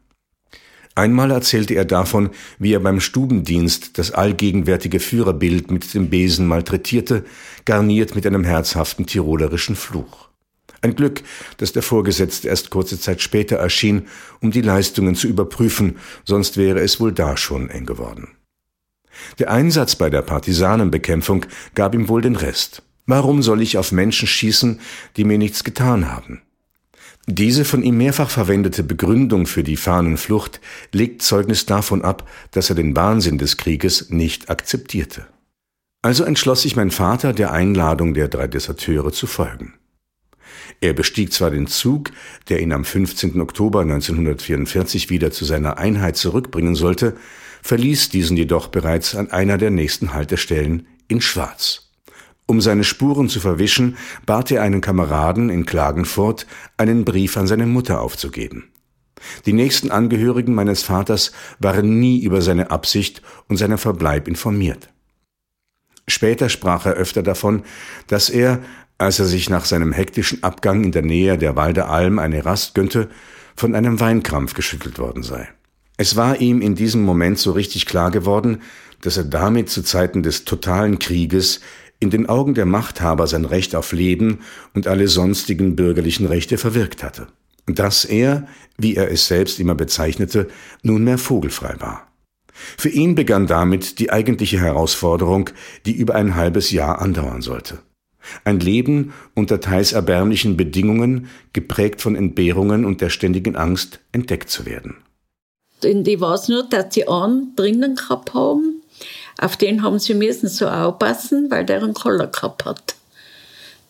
Einmal 0.98 1.32
erzählte 1.32 1.74
er 1.74 1.84
davon, 1.84 2.30
wie 2.58 2.74
er 2.74 2.80
beim 2.80 3.02
Stubendienst 3.02 3.98
das 3.98 4.12
allgegenwärtige 4.12 5.02
Führerbild 5.02 5.70
mit 5.70 5.94
dem 5.94 6.10
Besen 6.10 6.48
malträtierte, 6.48 7.26
garniert 7.66 8.16
mit 8.16 8.26
einem 8.26 8.46
herzhaften 8.46 9.06
tirolerischen 9.06 9.76
Fluch. 9.76 10.30
Ein 10.82 10.96
Glück, 10.96 11.24
dass 11.58 11.74
der 11.74 11.82
Vorgesetzte 11.82 12.48
erst 12.48 12.70
kurze 12.70 13.00
Zeit 13.00 13.22
später 13.22 13.58
erschien, 13.58 14.08
um 14.40 14.52
die 14.52 14.62
Leistungen 14.62 15.16
zu 15.16 15.28
überprüfen, 15.28 15.98
sonst 16.24 16.58
wäre 16.58 16.80
es 16.80 17.00
wohl 17.00 17.12
da 17.12 17.36
schon 17.36 17.70
eng 17.70 17.86
geworden. 17.86 18.30
Der 19.40 19.52
Einsatz 19.52 19.96
bei 19.96 20.10
der 20.10 20.22
Partisanenbekämpfung 20.22 21.46
gab 21.74 21.94
ihm 21.94 22.08
wohl 22.08 22.22
den 22.22 22.36
Rest. 22.36 22.84
Warum 23.06 23.44
soll 23.44 23.62
ich 23.62 23.78
auf 23.78 23.92
Menschen 23.92 24.28
schießen, 24.28 24.80
die 25.16 25.24
mir 25.24 25.38
nichts 25.38 25.64
getan 25.64 26.12
haben? 26.12 26.42
Diese 27.28 27.66
von 27.66 27.82
ihm 27.82 27.98
mehrfach 27.98 28.30
verwendete 28.30 28.84
Begründung 28.84 29.48
für 29.48 29.64
die 29.64 29.78
Fahnenflucht 29.78 30.62
legt 30.92 31.24
Zeugnis 31.24 31.66
davon 31.66 32.04
ab, 32.04 32.30
dass 32.52 32.70
er 32.70 32.76
den 32.76 32.96
Wahnsinn 32.96 33.40
des 33.40 33.58
Krieges 33.58 34.10
nicht 34.12 34.50
akzeptierte. 34.50 35.26
Also 36.04 36.24
entschloss 36.24 36.62
sich 36.62 36.76
mein 36.76 36.92
Vater, 36.92 37.34
der 37.34 37.52
Einladung 37.52 38.14
der 38.14 38.28
drei 38.28 38.48
Deserteure 38.48 39.12
zu 39.12 39.26
folgen. 39.26 39.74
Er 40.82 40.94
bestieg 40.94 41.34
zwar 41.34 41.50
den 41.50 41.66
Zug, 41.66 42.12
der 42.50 42.62
ihn 42.62 42.72
am 42.72 42.86
15. 42.86 43.42
Oktober 43.42 43.82
1944 43.82 45.10
wieder 45.10 45.32
zu 45.32 45.46
seiner 45.46 45.80
Einheit 45.80 46.18
zurückbringen 46.18 46.76
sollte, 46.76 47.16
verließ 47.64 48.10
diesen 48.10 48.38
jedoch 48.38 48.68
bereits 48.68 49.16
an 49.16 49.32
einer 49.32 49.58
der 49.58 49.72
nächsten 49.72 50.14
Haltestellen 50.14 50.86
in 51.08 51.22
Schwarz. 51.22 51.85
Um 52.48 52.62
seine 52.62 52.84
Spuren 52.84 53.28
zu 53.28 53.40
verwischen, 53.40 53.98
bat 54.26 54.52
er 54.52 54.62
einen 54.62 54.82
Kameraden 54.82 55.50
in 55.50 55.66
Klagenfurt, 55.66 56.46
einen 56.78 57.04
Brief 57.04 57.38
an 57.38 57.48
seine 57.48 57.66
Mutter 57.66 58.02
aufzugeben. 58.02 58.66
Die 59.46 59.54
nächsten 59.54 59.92
Angehörigen 59.92 60.54
meines 60.54 60.84
Vaters 60.84 61.32
waren 61.60 62.00
nie 62.00 62.22
über 62.22 62.42
seine 62.42 62.70
Absicht 62.70 63.22
und 63.48 63.58
seinen 63.58 63.78
Verbleib 63.78 64.28
informiert. 64.28 64.90
Später 66.08 66.50
sprach 66.50 66.86
er 66.86 66.94
öfter 66.94 67.24
davon, 67.24 67.64
dass 68.08 68.30
er, 68.30 68.62
als 69.00 69.18
er 69.20 69.26
sich 69.26 69.50
nach 69.50 69.66
seinem 69.66 69.92
hektischen 69.92 70.44
Abgang 70.44 70.84
in 70.84 70.92
der 70.92 71.02
Nähe 71.02 71.38
der 71.38 71.56
Walder 71.56 71.90
Alm 71.90 72.20
eine 72.20 72.46
Rast 72.46 72.76
gönnte, 72.76 73.10
von 73.56 73.74
einem 73.74 74.00
Weinkrampf 74.00 74.54
geschüttelt 74.54 75.00
worden 75.00 75.24
sei. 75.24 75.50
Es 75.98 76.16
war 76.16 76.42
ihm 76.42 76.62
in 76.62 76.76
diesem 76.76 77.04
Moment 77.04 77.40
so 77.40 77.54
richtig 77.54 77.86
klar 77.86 78.12
geworden, 78.12 78.62
dass 79.02 79.18
er 79.18 79.24
damit 79.24 79.70
zu 79.70 79.82
Zeiten 79.82 80.24
des 80.24 80.46
totalen 80.46 81.00
Krieges 81.00 81.62
in 82.00 82.10
den 82.10 82.28
Augen 82.28 82.54
der 82.54 82.66
Machthaber 82.66 83.28
sein 83.28 83.46
Recht 83.46 83.76
auf 83.76 83.92
Leben 83.92 84.40
und 84.74 84.88
alle 84.88 85.08
sonstigen 85.08 85.76
bürgerlichen 85.76 86.26
Rechte 86.26 86.58
verwirkt 86.58 87.04
hatte. 87.04 87.28
Dass 87.66 88.06
er, 88.06 88.48
wie 88.78 88.96
er 88.96 89.12
es 89.12 89.28
selbst 89.28 89.60
immer 89.60 89.76
bezeichnete, 89.76 90.48
nunmehr 90.84 91.18
vogelfrei 91.18 91.76
war. 91.80 92.08
Für 92.78 92.90
ihn 92.90 93.16
begann 93.16 93.48
damit 93.48 94.00
die 94.00 94.12
eigentliche 94.12 94.60
Herausforderung, 94.60 95.50
die 95.86 95.94
über 95.94 96.16
ein 96.16 96.36
halbes 96.36 96.72
Jahr 96.72 97.02
andauern 97.02 97.42
sollte. 97.42 97.80
Ein 98.44 98.60
Leben 98.60 99.14
unter 99.34 99.60
teils 99.60 99.92
erbärmlichen 99.94 100.58
Bedingungen, 100.58 101.28
geprägt 101.54 102.02
von 102.02 102.16
Entbehrungen 102.16 102.86
und 102.86 103.02
der 103.02 103.10
ständigen 103.10 103.56
Angst, 103.56 104.00
entdeckt 104.12 104.50
zu 104.50 104.66
werden. 104.66 104.98
Ich 105.84 106.22
weiß 106.22 106.50
nur, 106.50 106.68
dass 106.68 106.90
die 106.90 107.08
einen 107.08 107.56
drinnen 107.56 107.96
gehabt 107.96 108.34
haben, 108.34 108.75
auf 109.38 109.58
den 109.58 109.84
haben 109.84 110.00
sie 110.00 110.14
müssen 110.14 110.48
so 110.48 110.68
aufpassen, 110.68 111.52
weil 111.52 111.66
der 111.66 111.84
einen 111.84 111.94
Koller 111.94 112.28
gehabt 112.28 112.66
hat. 112.66 112.96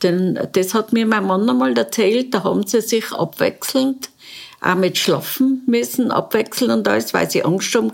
Denn 0.03 0.39
das 0.53 0.73
hat 0.73 0.93
mir 0.93 1.05
mein 1.05 1.25
Mann 1.25 1.49
einmal 1.49 1.77
erzählt, 1.77 2.33
da 2.33 2.43
haben 2.43 2.65
sie 2.65 2.81
sich 2.81 3.11
abwechselnd 3.11 4.09
auch 4.61 4.75
mit 4.75 4.97
Schlafen 4.97 5.61
müssen, 5.67 6.11
abwechseln 6.11 6.71
und 6.71 6.87
alles, 6.87 7.13
weil 7.13 7.29
sie 7.29 7.43
Angst 7.43 7.73
haben 7.75 7.91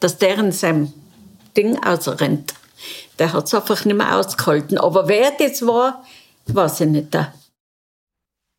dass 0.00 0.18
der 0.18 0.38
in 0.38 0.52
seinem 0.52 0.92
Ding 1.56 1.78
ausrennt. 1.82 2.54
Der 3.18 3.32
hat 3.32 3.46
es 3.46 3.54
einfach 3.54 3.84
nicht 3.84 3.96
mehr 3.96 4.16
ausgehalten. 4.16 4.78
Aber 4.78 5.08
wer 5.08 5.32
das 5.38 5.64
war, 5.66 6.04
weiß 6.46 6.80
ich 6.80 6.88
nicht. 6.88 7.16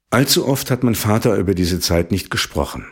Allzu 0.10 0.48
oft 0.48 0.72
hat 0.72 0.84
mein 0.84 0.96
Vater 0.96 1.36
über 1.36 1.54
diese 1.54 1.80
Zeit 1.80 2.12
nicht 2.12 2.30
gesprochen. 2.30 2.86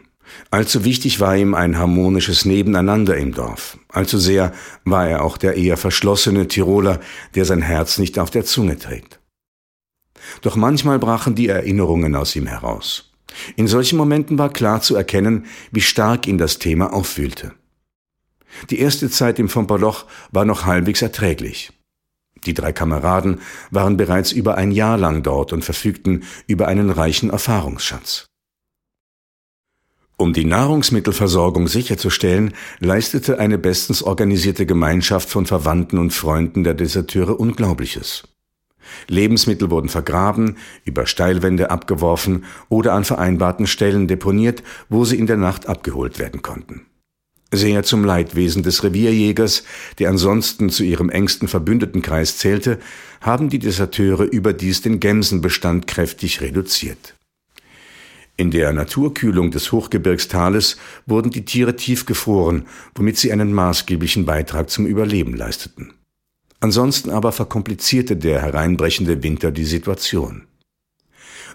Allzu 0.49 0.83
wichtig 0.83 1.19
war 1.19 1.35
ihm 1.35 1.53
ein 1.53 1.77
harmonisches 1.77 2.45
Nebeneinander 2.45 3.15
im 3.17 3.33
Dorf. 3.33 3.77
Allzu 3.89 4.17
sehr 4.17 4.53
war 4.83 5.07
er 5.07 5.23
auch 5.23 5.37
der 5.37 5.55
eher 5.55 5.77
verschlossene 5.77 6.47
Tiroler, 6.47 6.99
der 7.35 7.45
sein 7.45 7.61
Herz 7.61 7.97
nicht 7.97 8.19
auf 8.19 8.29
der 8.29 8.45
Zunge 8.45 8.77
trägt. 8.77 9.19
Doch 10.41 10.55
manchmal 10.55 10.99
brachen 10.99 11.35
die 11.35 11.47
Erinnerungen 11.47 12.15
aus 12.15 12.35
ihm 12.35 12.47
heraus. 12.47 13.11
In 13.55 13.67
solchen 13.67 13.97
Momenten 13.97 14.37
war 14.37 14.49
klar 14.49 14.81
zu 14.81 14.95
erkennen, 14.95 15.45
wie 15.71 15.81
stark 15.81 16.27
ihn 16.27 16.37
das 16.37 16.59
Thema 16.59 16.93
auffühlte. 16.93 17.53
Die 18.69 18.79
erste 18.79 19.09
Zeit 19.09 19.39
im 19.39 19.49
Fompaloch 19.49 20.05
war 20.31 20.45
noch 20.45 20.65
halbwegs 20.65 21.01
erträglich. 21.01 21.71
Die 22.45 22.53
drei 22.53 22.73
Kameraden 22.73 23.39
waren 23.69 23.97
bereits 23.97 24.31
über 24.31 24.55
ein 24.55 24.71
Jahr 24.71 24.97
lang 24.97 25.23
dort 25.23 25.53
und 25.53 25.63
verfügten 25.63 26.23
über 26.47 26.67
einen 26.67 26.89
reichen 26.89 27.29
Erfahrungsschatz. 27.29 28.25
Um 30.21 30.33
die 30.33 30.45
Nahrungsmittelversorgung 30.45 31.67
sicherzustellen, 31.67 32.53
leistete 32.79 33.39
eine 33.39 33.57
bestens 33.57 34.03
organisierte 34.03 34.67
Gemeinschaft 34.67 35.31
von 35.31 35.47
Verwandten 35.47 35.97
und 35.97 36.13
Freunden 36.13 36.63
der 36.63 36.75
Deserteure 36.75 37.39
Unglaubliches. 37.39 38.21
Lebensmittel 39.07 39.71
wurden 39.71 39.89
vergraben, 39.89 40.57
über 40.85 41.07
Steilwände 41.07 41.71
abgeworfen 41.71 42.43
oder 42.69 42.93
an 42.93 43.03
vereinbarten 43.03 43.65
Stellen 43.65 44.07
deponiert, 44.07 44.61
wo 44.89 45.05
sie 45.05 45.17
in 45.17 45.25
der 45.25 45.37
Nacht 45.37 45.67
abgeholt 45.67 46.19
werden 46.19 46.43
konnten. 46.43 46.85
Sehr 47.51 47.81
zum 47.81 48.05
Leidwesen 48.05 48.61
des 48.61 48.83
Revierjägers, 48.83 49.63
der 49.97 50.09
ansonsten 50.09 50.69
zu 50.69 50.83
ihrem 50.83 51.09
engsten 51.09 51.47
Verbündetenkreis 51.47 52.37
zählte, 52.37 52.77
haben 53.21 53.49
die 53.49 53.57
Deserteure 53.57 54.25
überdies 54.25 54.83
den 54.83 54.99
Gemsenbestand 54.99 55.87
kräftig 55.87 56.41
reduziert. 56.41 57.15
In 58.41 58.49
der 58.49 58.73
Naturkühlung 58.73 59.51
des 59.51 59.71
Hochgebirgstales 59.71 60.77
wurden 61.05 61.29
die 61.29 61.45
Tiere 61.45 61.75
tiefgefroren, 61.75 62.65
womit 62.95 63.19
sie 63.19 63.31
einen 63.31 63.53
maßgeblichen 63.53 64.25
Beitrag 64.25 64.71
zum 64.71 64.87
Überleben 64.87 65.35
leisteten. 65.35 65.93
Ansonsten 66.59 67.11
aber 67.11 67.33
verkomplizierte 67.33 68.17
der 68.17 68.41
hereinbrechende 68.41 69.21
Winter 69.21 69.51
die 69.51 69.65
Situation. 69.65 70.47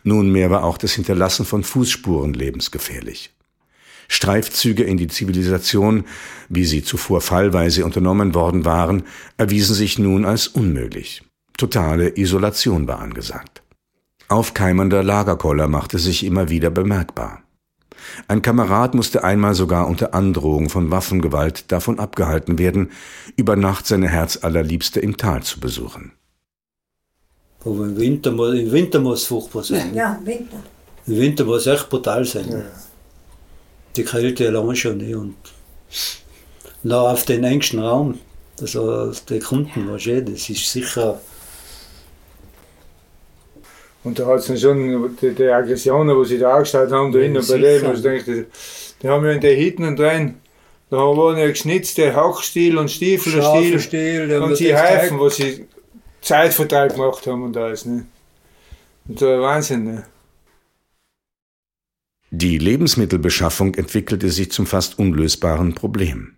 Nunmehr 0.04 0.48
war 0.52 0.62
auch 0.62 0.78
das 0.78 0.92
Hinterlassen 0.92 1.44
von 1.44 1.64
Fußspuren 1.64 2.34
lebensgefährlich. 2.34 3.34
Streifzüge 4.06 4.84
in 4.84 4.96
die 4.96 5.08
Zivilisation, 5.08 6.04
wie 6.48 6.64
sie 6.64 6.84
zuvor 6.84 7.20
fallweise 7.20 7.84
unternommen 7.84 8.32
worden 8.32 8.64
waren, 8.64 9.02
erwiesen 9.38 9.74
sich 9.74 9.98
nun 9.98 10.24
als 10.24 10.46
unmöglich. 10.46 11.24
Totale 11.56 12.16
Isolation 12.16 12.86
war 12.86 13.00
angesagt. 13.00 13.65
Aufkeimender 14.28 15.04
Lagerkoller 15.04 15.68
machte 15.68 15.98
sich 15.98 16.24
immer 16.24 16.48
wieder 16.48 16.70
bemerkbar. 16.70 17.42
Ein 18.28 18.42
Kamerad 18.42 18.94
musste 18.94 19.22
einmal 19.22 19.54
sogar 19.54 19.86
unter 19.86 20.14
Androhung 20.14 20.68
von 20.68 20.90
Waffengewalt 20.90 21.70
davon 21.70 21.98
abgehalten 21.98 22.58
werden, 22.58 22.90
über 23.36 23.56
Nacht 23.56 23.86
seine 23.86 24.08
Herzallerliebste 24.08 25.00
im 25.00 25.16
Tal 25.16 25.42
zu 25.42 25.60
besuchen. 25.60 26.12
Aber 27.60 27.84
im 27.84 27.96
Winter, 27.96 28.30
im 28.30 28.72
Winter 28.72 29.00
muss 29.00 29.22
es 29.22 29.26
furchtbar 29.26 29.62
sein. 29.62 29.94
Ja, 29.94 30.18
im 30.20 30.26
Winter. 30.26 30.56
Im 31.06 31.16
Winter 31.16 31.44
muss 31.44 31.66
es 31.66 31.74
echt 31.74 31.88
brutal 31.88 32.24
sein. 32.24 32.48
Ja. 32.50 32.62
Die 33.96 34.04
Kälte 34.04 34.48
allein 34.48 34.76
schon. 34.76 34.98
Nicht? 34.98 35.14
Und 35.14 35.36
da 36.82 37.00
auf 37.00 37.24
den 37.24 37.44
engsten 37.44 37.80
Raum, 37.80 38.18
also 38.60 39.12
die 39.28 39.38
Kunden, 39.40 39.88
das 39.88 40.06
ist 40.50 40.70
sicher 40.70 41.20
und 44.06 44.20
da 44.20 44.26
hat 44.26 44.48
es 44.48 44.60
schon 44.60 45.16
die, 45.20 45.34
die 45.34 45.48
Aggressionen, 45.48 46.16
die 46.22 46.28
sie 46.28 46.38
da 46.38 46.54
angestellt 46.54 46.92
haben, 46.92 47.10
da 47.10 47.18
hinten 47.18 47.44
bei 47.44 47.58
dem, 47.58 47.86
also 47.86 48.02
denke 48.02 48.40
ich, 48.40 48.46
die 49.02 49.08
haben 49.08 49.24
ja 49.24 49.32
in 49.32 49.40
den 49.40 49.58
Hitten 49.58 49.96
drin, 49.96 50.36
da 50.90 50.98
waren 50.98 51.36
ja 51.36 51.48
geschnitzte 51.48 52.14
Hauchstiel 52.14 52.78
und 52.78 52.88
Stiefel 52.88 53.40
und 53.40 53.80
Stiel 53.80 54.40
und 54.40 54.54
sie 54.54 54.76
helfen, 54.76 55.18
wo 55.18 55.28
sie 55.28 55.66
Zeitvertreib 56.20 56.94
gemacht 56.94 57.26
haben 57.26 57.42
und 57.42 57.56
alles. 57.56 57.84
Ne? 57.84 58.06
Und 59.08 59.18
so 59.18 59.28
ein 59.28 59.40
Wahnsinn. 59.40 59.84
Ne? 59.84 60.06
Die 62.30 62.58
Lebensmittelbeschaffung 62.58 63.74
entwickelte 63.74 64.30
sich 64.30 64.52
zum 64.52 64.66
fast 64.66 65.00
unlösbaren 65.00 65.74
Problem. 65.74 66.36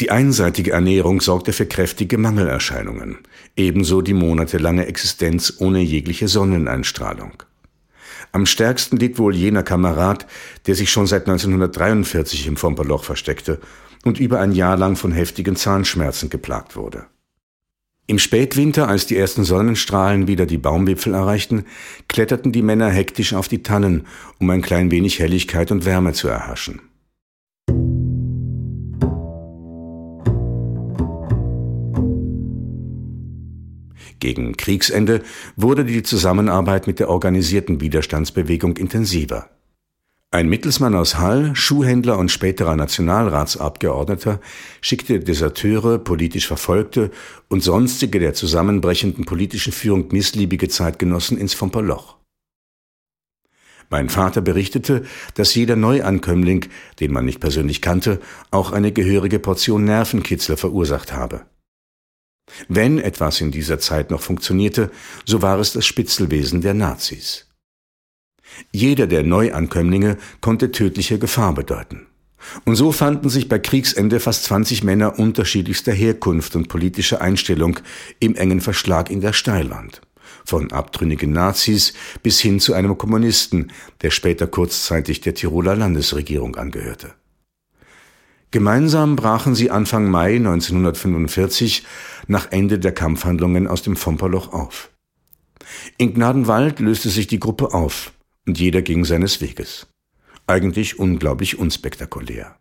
Die 0.00 0.10
einseitige 0.10 0.72
Ernährung 0.72 1.22
sorgte 1.22 1.54
für 1.54 1.64
kräftige 1.64 2.18
Mangelerscheinungen, 2.18 3.18
ebenso 3.56 4.02
die 4.02 4.12
monatelange 4.12 4.86
Existenz 4.86 5.54
ohne 5.58 5.80
jegliche 5.80 6.28
Sonneneinstrahlung. 6.28 7.42
Am 8.30 8.44
stärksten 8.44 8.98
litt 8.98 9.18
wohl 9.18 9.34
jener 9.34 9.62
Kamerad, 9.62 10.26
der 10.66 10.74
sich 10.74 10.90
schon 10.90 11.06
seit 11.06 11.22
1943 11.22 12.46
im 12.46 12.58
Fomperloch 12.58 13.04
versteckte 13.04 13.58
und 14.04 14.20
über 14.20 14.38
ein 14.40 14.52
Jahr 14.52 14.76
lang 14.76 14.96
von 14.96 15.12
heftigen 15.12 15.56
Zahnschmerzen 15.56 16.28
geplagt 16.28 16.76
wurde. 16.76 17.06
Im 18.06 18.18
Spätwinter, 18.18 18.88
als 18.88 19.06
die 19.06 19.16
ersten 19.16 19.44
Sonnenstrahlen 19.44 20.28
wieder 20.28 20.44
die 20.44 20.58
Baumwipfel 20.58 21.14
erreichten, 21.14 21.64
kletterten 22.06 22.52
die 22.52 22.62
Männer 22.62 22.90
hektisch 22.90 23.32
auf 23.32 23.48
die 23.48 23.62
Tannen, 23.62 24.06
um 24.38 24.50
ein 24.50 24.62
klein 24.62 24.90
wenig 24.90 25.18
Helligkeit 25.18 25.72
und 25.72 25.86
Wärme 25.86 26.12
zu 26.12 26.28
erhaschen. 26.28 26.82
Gegen 34.18 34.56
Kriegsende 34.56 35.22
wurde 35.56 35.84
die 35.84 36.02
Zusammenarbeit 36.02 36.86
mit 36.86 36.98
der 36.98 37.10
organisierten 37.10 37.80
Widerstandsbewegung 37.80 38.76
intensiver. 38.76 39.50
Ein 40.32 40.48
Mittelsmann 40.48 40.94
aus 40.94 41.16
Hall, 41.18 41.54
Schuhhändler 41.54 42.18
und 42.18 42.30
späterer 42.30 42.76
Nationalratsabgeordneter, 42.76 44.40
schickte 44.80 45.20
Deserteure, 45.20 45.98
politisch 45.98 46.46
Verfolgte 46.46 47.10
und 47.48 47.62
sonstige 47.62 48.18
der 48.18 48.34
zusammenbrechenden 48.34 49.24
politischen 49.24 49.72
Führung 49.72 50.08
missliebige 50.10 50.68
Zeitgenossen 50.68 51.38
ins 51.38 51.54
Fomperloch. 51.54 52.16
Mein 53.88 54.08
Vater 54.08 54.40
berichtete, 54.40 55.04
dass 55.34 55.54
jeder 55.54 55.76
Neuankömmling, 55.76 56.66
den 56.98 57.12
man 57.12 57.24
nicht 57.24 57.38
persönlich 57.38 57.80
kannte, 57.80 58.20
auch 58.50 58.72
eine 58.72 58.90
gehörige 58.90 59.38
Portion 59.38 59.84
Nervenkitzler 59.84 60.56
verursacht 60.56 61.12
habe. 61.12 61.46
Wenn 62.68 62.98
etwas 62.98 63.40
in 63.40 63.50
dieser 63.50 63.78
Zeit 63.78 64.10
noch 64.10 64.20
funktionierte, 64.20 64.90
so 65.24 65.42
war 65.42 65.58
es 65.58 65.72
das 65.72 65.86
Spitzelwesen 65.86 66.60
der 66.60 66.74
Nazis. 66.74 67.46
Jeder 68.72 69.06
der 69.06 69.22
Neuankömmlinge 69.22 70.16
konnte 70.40 70.70
tödliche 70.70 71.18
Gefahr 71.18 71.54
bedeuten. 71.54 72.06
Und 72.64 72.76
so 72.76 72.92
fanden 72.92 73.28
sich 73.28 73.48
bei 73.48 73.58
Kriegsende 73.58 74.20
fast 74.20 74.44
20 74.44 74.84
Männer 74.84 75.18
unterschiedlichster 75.18 75.92
Herkunft 75.92 76.54
und 76.54 76.68
politischer 76.68 77.20
Einstellung 77.20 77.80
im 78.20 78.36
engen 78.36 78.60
Verschlag 78.60 79.10
in 79.10 79.20
der 79.20 79.32
Steilwand. 79.32 80.00
Von 80.44 80.70
abtrünnigen 80.70 81.32
Nazis 81.32 81.92
bis 82.22 82.40
hin 82.40 82.60
zu 82.60 82.72
einem 82.72 82.96
Kommunisten, 82.96 83.72
der 84.02 84.10
später 84.10 84.46
kurzzeitig 84.46 85.20
der 85.20 85.34
Tiroler 85.34 85.74
Landesregierung 85.74 86.56
angehörte. 86.56 87.14
Gemeinsam 88.50 89.16
brachen 89.16 89.54
sie 89.54 89.70
Anfang 89.70 90.08
Mai 90.10 90.36
1945 90.36 91.84
nach 92.26 92.52
Ende 92.52 92.78
der 92.78 92.92
Kampfhandlungen 92.92 93.66
aus 93.66 93.82
dem 93.82 93.96
Fomperloch 93.96 94.52
auf. 94.52 94.90
In 95.98 96.14
Gnadenwald 96.14 96.80
löste 96.80 97.10
sich 97.10 97.26
die 97.26 97.40
Gruppe 97.40 97.74
auf 97.74 98.12
und 98.46 98.58
jeder 98.58 98.82
ging 98.82 99.04
seines 99.04 99.40
Weges. 99.40 99.88
Eigentlich 100.46 100.98
unglaublich 100.98 101.58
unspektakulär. 101.58 102.56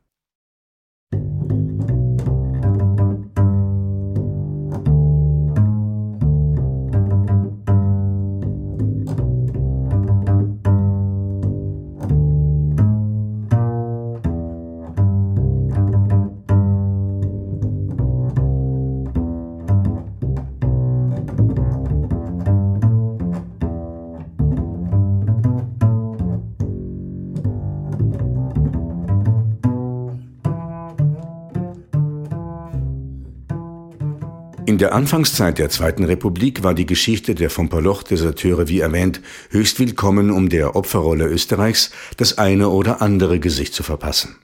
In 34.76 34.80
der 34.80 34.94
Anfangszeit 34.94 35.58
der 35.58 35.70
Zweiten 35.70 36.04
Republik 36.04 36.62
war 36.62 36.74
die 36.74 36.86
Geschichte 36.86 37.34
der 37.34 37.50
von 37.50 37.70
Paloch-Deserteure, 37.70 38.68
wie 38.68 38.82
erwähnt, 38.82 39.22
höchst 39.50 39.80
willkommen, 39.80 40.32
um 40.32 40.50
der 40.50 40.76
Opferrolle 40.76 41.28
Österreichs 41.28 41.92
das 42.18 42.38
eine 42.38 42.68
oder 42.68 43.02
andere 43.02 43.40
Gesicht 43.40 43.74
zu 43.74 43.84
verpassen. 43.84 44.36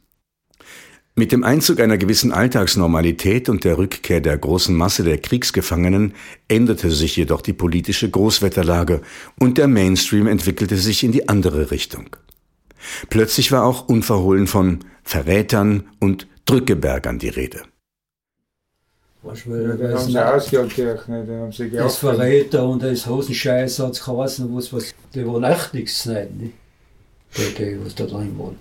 Mit 1.16 1.34
dem 1.34 1.44
Einzug 1.44 1.82
einer 1.82 1.98
gewissen 1.98 2.32
Alltagsnormalität 2.32 3.50
und 3.50 3.66
der 3.66 3.78
Rückkehr 3.78 4.22
der 4.22 4.38
großen 4.38 4.74
Masse 4.74 5.04
der 5.04 5.18
Kriegsgefangenen 5.18 6.14
änderte 6.48 6.92
sich 6.92 7.18
jedoch 7.18 7.42
die 7.42 7.52
politische 7.52 8.10
Großwetterlage 8.10 9.02
und 9.38 9.58
der 9.58 9.68
Mainstream 9.68 10.28
entwickelte 10.28 10.78
sich 10.78 11.04
in 11.04 11.12
die 11.12 11.28
andere 11.28 11.72
Richtung. 11.72 12.16
Plötzlich 13.10 13.52
war 13.52 13.66
auch 13.66 13.90
unverhohlen 13.90 14.48
von 14.48 14.80
Verrätern 15.04 15.90
und 16.00 16.26
Drückebergern 16.46 17.20
die 17.20 17.28
Rede. 17.28 17.64
Weißt, 19.24 19.50
weil 19.50 19.70
ja, 19.70 19.76
dann 19.76 19.94
haben 19.94 20.10
sie 20.10 20.20
ausgejagt, 20.20 21.08
ne? 21.08 21.24
dann 21.26 21.42
haben 21.42 21.52
sie 21.52 21.70
Das 21.70 21.98
Verräter 21.98 22.68
und 22.68 22.82
das 22.82 23.06
Hosenscheiß 23.06 23.80
hat 23.80 23.92
es 23.92 24.04
geheißen, 24.04 24.56
was, 24.56 24.74
was, 24.74 24.96
die 25.14 25.26
waren 25.28 25.44
echt 25.44 25.76
nichts 25.76 25.98
zu 25.98 26.10
schneiden, 26.10 26.38
ne? 26.40 26.52
die, 27.38 27.54
die, 27.54 27.86
was 27.86 27.94
da 27.94 28.06
drin 28.06 28.38
waren. 28.40 28.58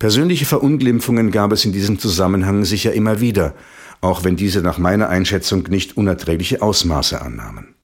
Persönliche 0.00 0.44
Verunglimpfungen 0.44 1.30
gab 1.30 1.52
es 1.52 1.64
in 1.64 1.72
diesem 1.72 2.00
Zusammenhang 2.00 2.64
sicher 2.64 2.92
immer 2.92 3.20
wieder, 3.20 3.54
auch 4.00 4.24
wenn 4.24 4.34
diese 4.34 4.60
nach 4.60 4.78
meiner 4.78 5.08
Einschätzung 5.08 5.68
nicht 5.68 5.96
unerträgliche 5.96 6.60
Ausmaße 6.60 7.20
annahmen. 7.22 7.76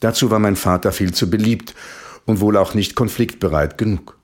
Dazu 0.00 0.32
war 0.32 0.40
mein 0.40 0.56
Vater 0.56 0.90
viel 0.90 1.14
zu 1.14 1.30
beliebt 1.30 1.76
und 2.26 2.40
wohl 2.40 2.56
auch 2.56 2.74
nicht 2.74 2.96
konfliktbereit 2.96 3.78
genug. 3.78 4.18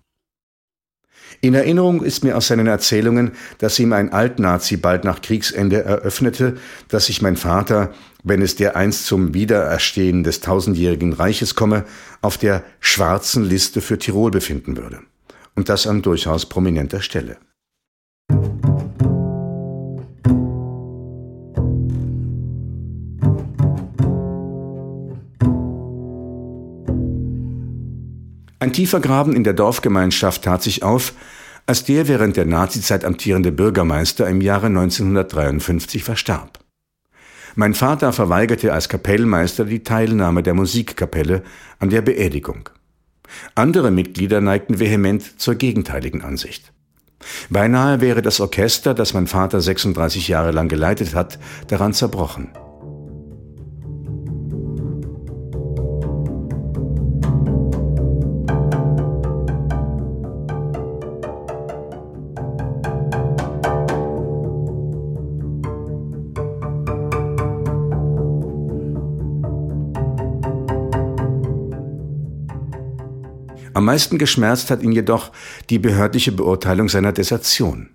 In 1.42 1.55
Erinnerung 1.55 2.03
ist 2.03 2.22
mir 2.22 2.37
aus 2.37 2.48
seinen 2.48 2.66
Erzählungen, 2.66 3.33
dass 3.59 3.79
ihm 3.79 3.94
ein 3.94 4.12
Altnazi 4.12 4.76
bald 4.76 5.05
nach 5.05 5.22
Kriegsende 5.22 5.83
eröffnete, 5.83 6.57
dass 6.88 7.07
sich 7.07 7.22
mein 7.22 7.37
Vater, 7.37 7.94
wenn 8.22 8.42
es 8.42 8.57
dereinst 8.57 9.07
zum 9.07 9.33
Wiedererstehen 9.33 10.22
des 10.22 10.40
tausendjährigen 10.40 11.14
Reiches 11.14 11.55
komme, 11.55 11.85
auf 12.20 12.37
der 12.37 12.62
schwarzen 12.81 13.44
Liste 13.44 13.81
für 13.81 13.98
Tirol 13.98 14.31
befinden 14.31 14.76
würde. 14.76 15.00
Und 15.55 15.70
das 15.70 15.87
an 15.87 16.03
durchaus 16.03 16.46
prominenter 16.46 17.00
Stelle. 17.00 17.38
Ein 28.61 28.75
tiefer 28.75 29.01
Graben 29.01 29.35
in 29.35 29.42
der 29.42 29.55
Dorfgemeinschaft 29.55 30.42
tat 30.44 30.62
sich 30.62 30.83
auf, 30.83 31.14
als 31.64 31.85
der 31.85 32.09
während 32.09 32.37
der 32.37 32.44
Nazizeit 32.44 33.07
amtierende 33.07 33.53
Bürgermeister 33.53 34.29
im 34.29 34.42
Jahre 34.42 34.66
1953 34.66 36.05
verstarb. 36.05 36.59
Mein 37.55 37.73
Vater 37.73 38.12
verweigerte 38.12 38.75
als 38.75 38.90
Kapellmeister 38.90 39.64
die 39.64 39.83
Teilnahme 39.83 40.42
der 40.42 40.53
Musikkapelle 40.53 41.42
an 41.79 41.88
der 41.88 42.03
Beerdigung. 42.03 42.68
Andere 43.55 43.90
Mitglieder 43.90 44.42
neigten 44.42 44.79
vehement 44.79 45.40
zur 45.40 45.55
gegenteiligen 45.55 46.20
Ansicht. 46.20 46.70
Beinahe 47.49 48.03
wäre 48.03 48.20
das 48.20 48.40
Orchester, 48.40 48.92
das 48.92 49.14
mein 49.14 49.27
Vater 49.27 49.62
36 49.62 50.29
Jahre 50.29 50.51
lang 50.51 50.68
geleitet 50.68 51.14
hat, 51.14 51.38
daran 51.68 51.94
zerbrochen. 51.94 52.51
Meisten 73.90 74.18
geschmerzt 74.18 74.70
hat 74.70 74.85
ihn 74.85 74.92
jedoch 74.92 75.33
die 75.68 75.81
behördliche 75.81 76.31
Beurteilung 76.31 76.88
seiner 76.88 77.11
Desertion. 77.11 77.88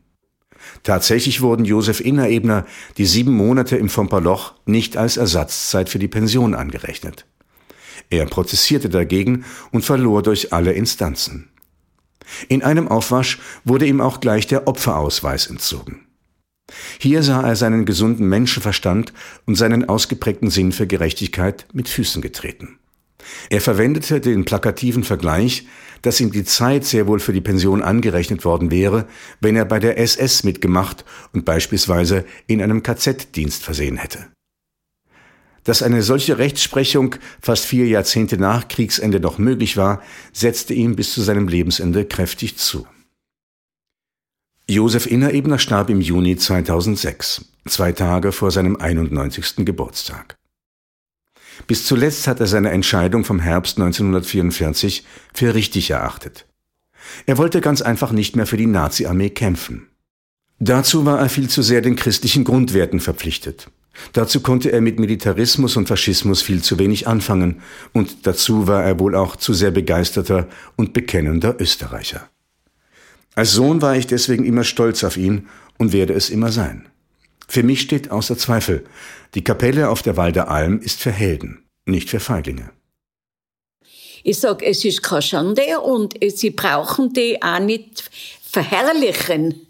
Tatsächlich 0.83 1.39
wurden 1.39 1.63
Josef 1.63 2.01
Innerebner 2.01 2.65
die 2.97 3.05
sieben 3.05 3.33
Monate 3.33 3.77
im 3.77 3.87
Fomperloch 3.87 4.55
nicht 4.65 4.97
als 4.97 5.15
Ersatzzeit 5.15 5.87
für 5.87 5.97
die 5.97 6.09
Pension 6.09 6.53
angerechnet. 6.53 7.25
Er 8.09 8.25
prozessierte 8.25 8.89
dagegen 8.89 9.45
und 9.71 9.85
verlor 9.85 10.21
durch 10.21 10.51
alle 10.51 10.73
Instanzen. 10.73 11.47
In 12.49 12.61
einem 12.61 12.89
Aufwasch 12.89 13.39
wurde 13.63 13.85
ihm 13.85 14.01
auch 14.01 14.19
gleich 14.19 14.47
der 14.47 14.67
Opferausweis 14.67 15.47
entzogen. 15.47 16.07
Hier 16.99 17.23
sah 17.23 17.41
er 17.47 17.55
seinen 17.55 17.85
gesunden 17.85 18.27
Menschenverstand 18.27 19.13
und 19.45 19.55
seinen 19.55 19.87
ausgeprägten 19.87 20.49
Sinn 20.49 20.73
für 20.73 20.87
Gerechtigkeit 20.87 21.67
mit 21.71 21.87
Füßen 21.87 22.21
getreten. 22.21 22.79
Er 23.49 23.61
verwendete 23.61 24.21
den 24.21 24.45
plakativen 24.45 25.03
Vergleich, 25.03 25.67
dass 26.01 26.19
ihm 26.19 26.31
die 26.31 26.43
Zeit 26.43 26.85
sehr 26.85 27.07
wohl 27.07 27.19
für 27.19 27.33
die 27.33 27.41
Pension 27.41 27.81
angerechnet 27.81 28.45
worden 28.45 28.71
wäre, 28.71 29.07
wenn 29.41 29.55
er 29.55 29.65
bei 29.65 29.79
der 29.79 29.97
SS 29.97 30.43
mitgemacht 30.43 31.03
und 31.33 31.45
beispielsweise 31.45 32.25
in 32.47 32.61
einem 32.61 32.83
KZ-Dienst 32.83 33.63
versehen 33.63 33.97
hätte. 33.97 34.27
Dass 35.63 35.81
eine 35.81 36.03
solche 36.03 36.37
Rechtsprechung 36.37 37.15
fast 37.41 37.65
vier 37.65 37.87
Jahrzehnte 37.87 38.37
nach 38.37 38.67
Kriegsende 38.67 39.19
noch 39.19 39.39
möglich 39.39 39.77
war, 39.77 40.03
setzte 40.31 40.75
ihm 40.75 40.95
bis 40.95 41.11
zu 41.13 41.21
seinem 41.21 41.47
Lebensende 41.47 42.05
kräftig 42.05 42.57
zu. 42.57 42.85
Josef 44.67 45.07
Innerebner 45.07 45.59
starb 45.59 45.89
im 45.89 46.01
Juni 46.01 46.37
2006, 46.37 47.45
zwei 47.67 47.91
Tage 47.91 48.31
vor 48.31 48.51
seinem 48.51 48.75
91. 48.75 49.57
Geburtstag. 49.57 50.35
Bis 51.67 51.85
zuletzt 51.85 52.27
hat 52.27 52.39
er 52.39 52.47
seine 52.47 52.71
Entscheidung 52.71 53.23
vom 53.23 53.39
Herbst 53.39 53.77
1944 53.77 55.05
für 55.33 55.55
richtig 55.55 55.89
erachtet. 55.89 56.45
Er 57.25 57.37
wollte 57.37 57.61
ganz 57.61 57.81
einfach 57.81 58.11
nicht 58.11 58.35
mehr 58.35 58.47
für 58.47 58.57
die 58.57 58.65
Nazi-Armee 58.65 59.29
kämpfen. 59.29 59.87
Dazu 60.59 61.05
war 61.05 61.19
er 61.19 61.29
viel 61.29 61.49
zu 61.49 61.61
sehr 61.61 61.81
den 61.81 61.95
christlichen 61.95 62.43
Grundwerten 62.43 62.99
verpflichtet. 62.99 63.69
Dazu 64.13 64.41
konnte 64.41 64.71
er 64.71 64.81
mit 64.81 64.99
Militarismus 64.99 65.77
und 65.77 65.87
Faschismus 65.87 66.41
viel 66.41 66.61
zu 66.61 66.79
wenig 66.79 67.07
anfangen 67.07 67.61
und 67.93 68.27
dazu 68.27 68.67
war 68.67 68.83
er 68.83 68.99
wohl 68.99 69.15
auch 69.15 69.35
zu 69.35 69.53
sehr 69.53 69.71
begeisterter 69.71 70.47
und 70.75 70.93
bekennender 70.93 71.55
Österreicher. 71.59 72.29
Als 73.35 73.51
Sohn 73.51 73.81
war 73.81 73.95
ich 73.95 74.07
deswegen 74.07 74.45
immer 74.45 74.63
stolz 74.63 75.03
auf 75.03 75.17
ihn 75.17 75.47
und 75.77 75.93
werde 75.93 76.13
es 76.13 76.29
immer 76.29 76.51
sein. 76.51 76.87
Für 77.47 77.63
mich 77.63 77.81
steht 77.81 78.11
außer 78.11 78.37
Zweifel, 78.37 78.85
die 79.33 79.43
Kapelle 79.43 79.89
auf 79.89 80.01
der 80.01 80.17
Walder 80.17 80.49
Alm 80.49 80.79
ist 80.79 81.01
für 81.01 81.11
Helden, 81.11 81.65
nicht 81.85 82.09
für 82.09 82.19
Feiglinge. 82.19 82.71
Ich 84.23 84.39
sag, 84.39 84.63
es 84.63 84.83
ist 84.83 85.03
keine 85.03 85.21
Schande 85.21 85.79
und 85.81 86.15
sie 86.35 86.49
brauchen 86.49 87.13
die 87.13 87.41
auch 87.43 87.59
nicht 87.59 88.09
verherrlichen. 88.43 89.67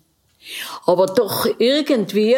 Aber 0.85 1.07
doch 1.07 1.47
irgendwie 1.57 2.37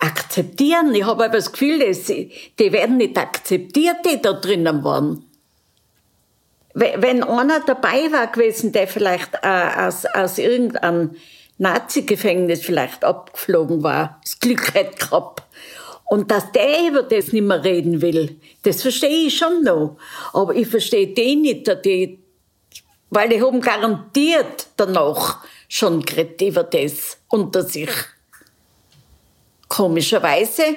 akzeptieren. 0.00 0.94
Ich 0.94 1.04
habe 1.04 1.24
aber 1.24 1.36
das 1.36 1.52
Gefühl, 1.52 1.78
dass 1.78 2.06
die 2.06 2.32
werden 2.58 2.96
nicht 2.96 3.16
akzeptiert, 3.16 3.98
die 4.04 4.20
da 4.20 4.32
drinnen 4.32 4.82
waren. 4.82 5.24
Wenn 6.74 7.22
einer 7.22 7.60
dabei 7.60 8.10
war 8.10 8.28
gewesen, 8.28 8.72
der 8.72 8.88
vielleicht 8.88 9.34
äh, 9.42 9.86
aus, 9.86 10.06
aus 10.06 10.38
irgendeinem 10.38 11.14
Nazi-Gefängnis 11.62 12.62
vielleicht 12.62 13.04
abgeflogen 13.04 13.82
war, 13.82 14.20
das 14.22 14.38
Glück 14.40 14.74
hätte 14.74 14.96
gehabt. 14.98 15.44
Und 16.04 16.30
dass 16.30 16.50
der 16.52 16.88
über 16.88 17.04
das 17.04 17.32
nicht 17.32 17.44
mehr 17.44 17.64
reden 17.64 18.02
will, 18.02 18.38
das 18.64 18.82
verstehe 18.82 19.28
ich 19.28 19.38
schon 19.38 19.62
noch. 19.62 19.96
Aber 20.32 20.54
ich 20.54 20.66
verstehe 20.66 21.14
den 21.14 21.42
nicht, 21.42 21.70
die, 21.84 22.18
weil 23.10 23.28
die 23.28 23.40
haben 23.40 23.60
garantiert 23.60 24.66
danach 24.76 25.44
schon 25.68 26.02
geredet 26.02 26.42
über 26.42 26.64
das 26.64 27.16
unter 27.28 27.62
sich. 27.62 27.90
Komischerweise 29.68 30.76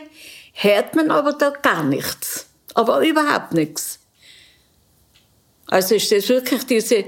hört 0.53 0.95
man 0.95 1.11
aber 1.11 1.33
da 1.33 1.49
gar 1.49 1.83
nichts. 1.83 2.47
Aber 2.75 2.99
überhaupt 3.01 3.53
nichts. 3.53 3.99
Also 5.67 5.95
ist 5.95 6.11
das 6.11 6.29
wirklich 6.29 6.65
diese 6.65 7.05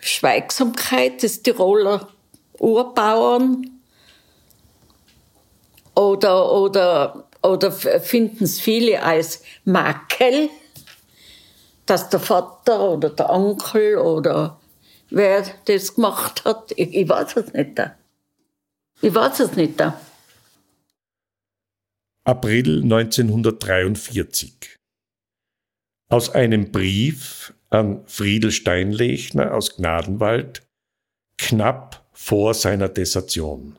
Schweigsamkeit 0.00 1.22
des 1.22 1.42
Tiroler 1.42 2.08
Urbauern? 2.58 3.70
Oder, 5.94 6.52
oder, 6.52 7.28
oder 7.42 7.72
finden 7.72 8.44
es 8.44 8.60
viele 8.60 9.02
als 9.02 9.42
Makel, 9.64 10.48
dass 11.86 12.08
der 12.08 12.20
Vater 12.20 12.90
oder 12.90 13.10
der 13.10 13.30
Onkel 13.30 13.96
oder 13.98 14.60
wer 15.10 15.44
das 15.64 15.94
gemacht 15.94 16.44
hat? 16.44 16.72
Ich, 16.76 16.94
ich 16.94 17.08
weiß 17.08 17.36
es 17.36 17.52
nicht. 17.52 17.80
Ich 19.00 19.14
weiß 19.14 19.40
es 19.40 19.56
nicht. 19.56 19.82
April 22.24 22.82
1943. 22.82 24.76
Aus 26.10 26.30
einem 26.30 26.70
Brief 26.70 27.54
an 27.70 28.06
Friedel 28.06 28.50
Steinlechner 28.50 29.54
aus 29.54 29.76
Gnadenwald 29.76 30.66
knapp 31.36 32.08
vor 32.12 32.54
seiner 32.54 32.88
Desertion. 32.88 33.78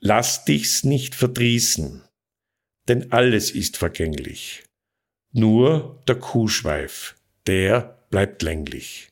Lass 0.00 0.44
dich's 0.44 0.84
nicht 0.84 1.14
verdrießen, 1.14 2.04
denn 2.86 3.12
alles 3.12 3.50
ist 3.50 3.76
vergänglich. 3.76 4.64
Nur 5.32 6.02
der 6.06 6.16
Kuhschweif, 6.16 7.16
der 7.46 8.06
bleibt 8.10 8.42
länglich. 8.42 9.08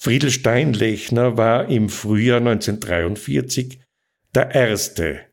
Friedel 0.00 0.30
Steinlechner 0.30 1.36
war 1.36 1.68
im 1.68 1.88
Frühjahr 1.88 2.38
1943 2.38 3.80
der 4.34 4.54
Erste, 4.54 5.26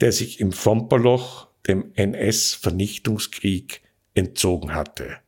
der 0.00 0.10
sich 0.10 0.40
im 0.40 0.50
Fomperloch 0.52 1.48
dem 1.68 1.92
NS-Vernichtungskrieg 1.94 3.82
entzogen 4.14 4.74
hatte. 4.74 5.20